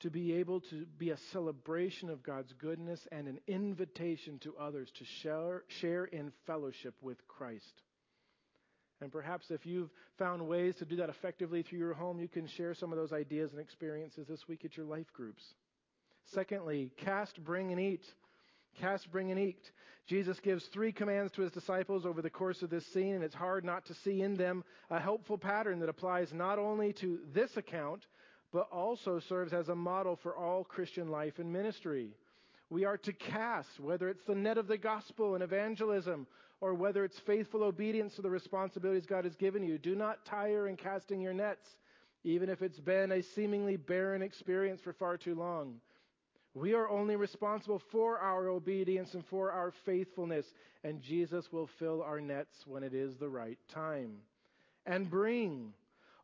[0.00, 4.88] to be able to be a celebration of God's goodness and an invitation to others
[4.98, 7.82] to share, share in fellowship with Christ.
[9.00, 12.48] And perhaps if you've found ways to do that effectively through your home, you can
[12.56, 15.42] share some of those ideas and experiences this week at your life groups.
[16.34, 18.04] Secondly, cast, bring, and eat.
[18.80, 19.62] Cast, bring, and eat.
[20.08, 23.34] Jesus gives three commands to his disciples over the course of this scene, and it's
[23.34, 27.50] hard not to see in them a helpful pattern that applies not only to this
[27.56, 28.04] account,
[28.52, 32.10] but also serves as a model for all Christian life and ministry.
[32.70, 36.26] We are to cast, whether it's the net of the gospel and evangelism,
[36.60, 39.78] or whether it's faithful obedience to the responsibilities God has given you.
[39.78, 41.66] Do not tire in casting your nets,
[42.24, 45.74] even if it's been a seemingly barren experience for far too long.
[46.54, 50.46] We are only responsible for our obedience and for our faithfulness,
[50.82, 54.16] and Jesus will fill our nets when it is the right time.
[54.84, 55.72] And bring.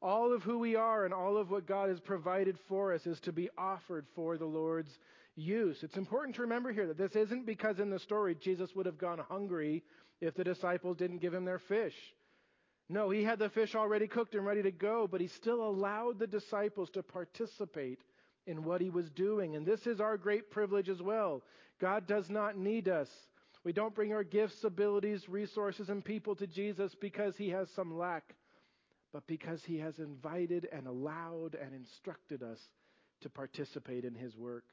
[0.02, 3.20] All of who we are and all of what God has provided for us is
[3.20, 4.98] to be offered for the Lord's
[5.36, 5.82] use.
[5.82, 8.98] It's important to remember here that this isn't because in the story Jesus would have
[8.98, 9.82] gone hungry
[10.20, 11.94] if the disciples didn't give him their fish.
[12.88, 16.18] No, he had the fish already cooked and ready to go, but he still allowed
[16.18, 18.00] the disciples to participate
[18.46, 19.56] in what he was doing.
[19.56, 21.42] And this is our great privilege as well.
[21.80, 23.08] God does not need us.
[23.64, 27.96] We don't bring our gifts, abilities, resources, and people to Jesus because he has some
[27.96, 28.34] lack,
[29.12, 32.58] but because he has invited and allowed and instructed us
[33.22, 34.64] to participate in his work.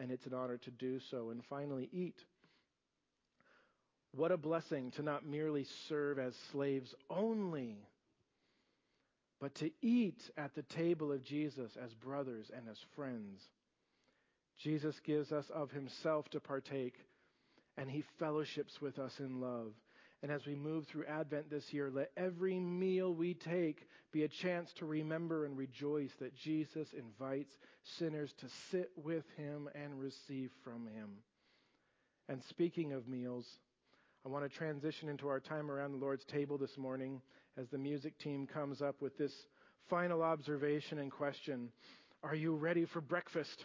[0.00, 1.30] And it's an honor to do so.
[1.30, 2.18] And finally, eat.
[4.16, 7.76] What a blessing to not merely serve as slaves only,
[9.40, 13.40] but to eat at the table of Jesus as brothers and as friends.
[14.58, 16.96] Jesus gives us of himself to partake,
[17.76, 19.72] and he fellowships with us in love.
[20.22, 24.28] And as we move through Advent this year, let every meal we take be a
[24.28, 27.52] chance to remember and rejoice that Jesus invites
[27.98, 31.10] sinners to sit with him and receive from him.
[32.28, 33.46] And speaking of meals,
[34.24, 37.22] I want to transition into our time around the Lord's table this morning
[37.56, 39.32] as the music team comes up with this
[39.88, 41.70] final observation and question
[42.22, 43.64] Are you ready for breakfast?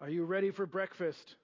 [0.00, 1.36] Are you ready for breakfast?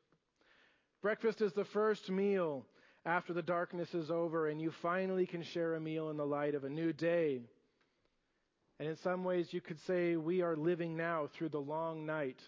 [1.02, 2.66] Breakfast is the first meal
[3.06, 6.54] after the darkness is over and you finally can share a meal in the light
[6.54, 7.40] of a new day.
[8.80, 12.40] And in some ways, you could say we are living now through the long night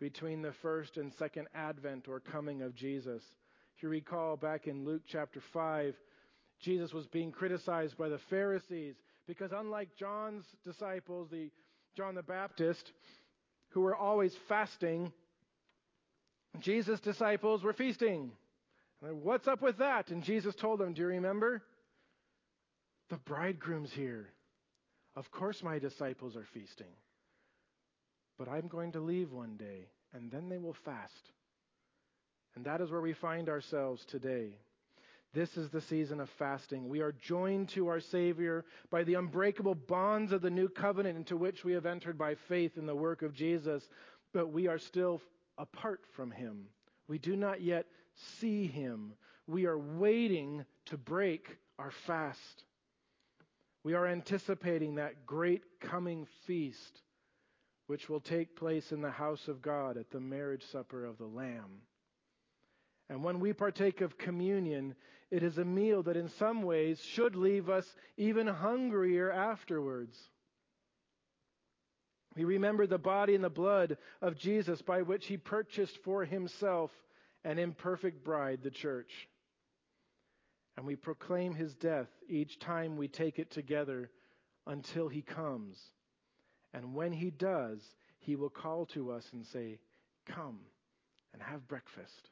[0.00, 3.22] between the first and second advent or coming of Jesus.
[3.76, 5.94] If you recall back in Luke chapter 5,
[6.60, 8.96] Jesus was being criticized by the Pharisees
[9.26, 11.50] because unlike John's disciples, the
[11.96, 12.92] John the Baptist,
[13.70, 15.12] who were always fasting,
[16.58, 18.32] Jesus' disciples were feasting.
[19.00, 20.10] What's up with that?
[20.10, 21.62] And Jesus told them, Do you remember?
[23.08, 24.28] The bridegroom's here.
[25.16, 26.92] Of course, my disciples are feasting.
[28.38, 31.32] But I'm going to leave one day, and then they will fast.
[32.54, 34.54] And that is where we find ourselves today.
[35.32, 36.88] This is the season of fasting.
[36.88, 41.36] We are joined to our Savior by the unbreakable bonds of the new covenant into
[41.36, 43.82] which we have entered by faith in the work of Jesus,
[44.32, 45.20] but we are still
[45.56, 46.66] apart from Him.
[47.06, 47.86] We do not yet
[48.38, 49.14] see Him.
[49.46, 52.64] We are waiting to break our fast.
[53.82, 57.02] We are anticipating that great coming feast,
[57.86, 61.26] which will take place in the house of God at the marriage supper of the
[61.26, 61.82] Lamb.
[63.08, 64.94] And when we partake of communion,
[65.30, 70.16] it is a meal that in some ways should leave us even hungrier afterwards.
[72.36, 76.90] We remember the body and the blood of Jesus by which he purchased for himself
[77.44, 79.10] an imperfect bride, the church.
[80.76, 84.10] And we proclaim his death each time we take it together
[84.66, 85.76] until he comes.
[86.72, 87.80] And when he does,
[88.18, 89.78] he will call to us and say,
[90.26, 90.60] Come
[91.32, 92.30] and have breakfast.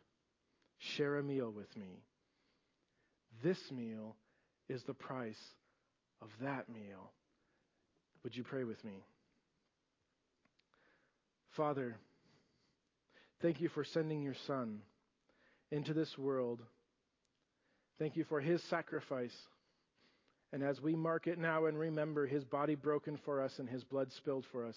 [0.79, 2.05] Share a meal with me.
[3.43, 4.17] This meal
[4.69, 5.41] is the price
[6.23, 7.13] of that meal.
[8.23, 9.05] Would you pray with me?
[11.57, 11.97] Father,
[13.41, 14.81] thank you for sending your Son
[15.71, 16.63] into this world.
[17.99, 19.35] Thank you for his sacrifice.
[20.53, 23.85] And as we mark it now and remember his body broken for us and his
[23.85, 24.77] blood spilled for us,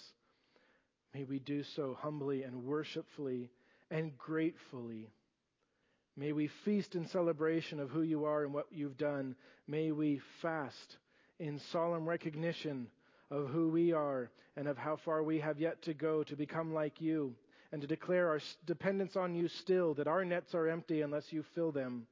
[1.14, 3.50] may we do so humbly and worshipfully
[3.90, 5.10] and gratefully.
[6.18, 9.36] May we feast in celebration of who you are and what you've done.
[9.68, 10.98] May we fast
[11.40, 12.88] in solemn recognition
[13.30, 16.74] of who we are and of how far we have yet to go to become
[16.74, 17.34] like you
[17.72, 21.44] and to declare our dependence on you still, that our nets are empty unless you
[21.56, 22.06] fill them.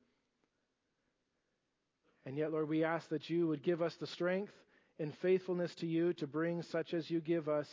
[2.26, 4.53] And yet, Lord, we ask that you would give us the strength
[4.99, 7.68] and faithfulness to you to bring such as you give us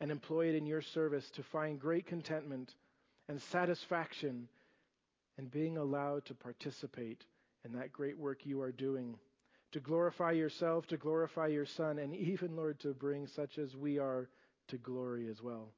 [0.00, 2.74] and employ it in your service to find great contentment
[3.28, 4.48] and satisfaction
[5.38, 7.24] and being allowed to participate
[7.64, 9.16] in that great work you are doing,
[9.70, 13.98] to glorify yourself, to glorify your Son, and even, Lord, to bring such as we
[13.98, 14.28] are
[14.68, 15.68] to glory as well.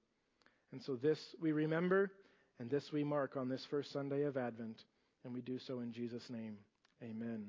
[0.74, 2.10] And so this we remember,
[2.58, 4.82] and this we mark on this first Sunday of Advent,
[5.24, 6.56] and we do so in Jesus' name.
[7.00, 7.46] Amen.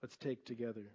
[0.00, 0.86] Let's take together.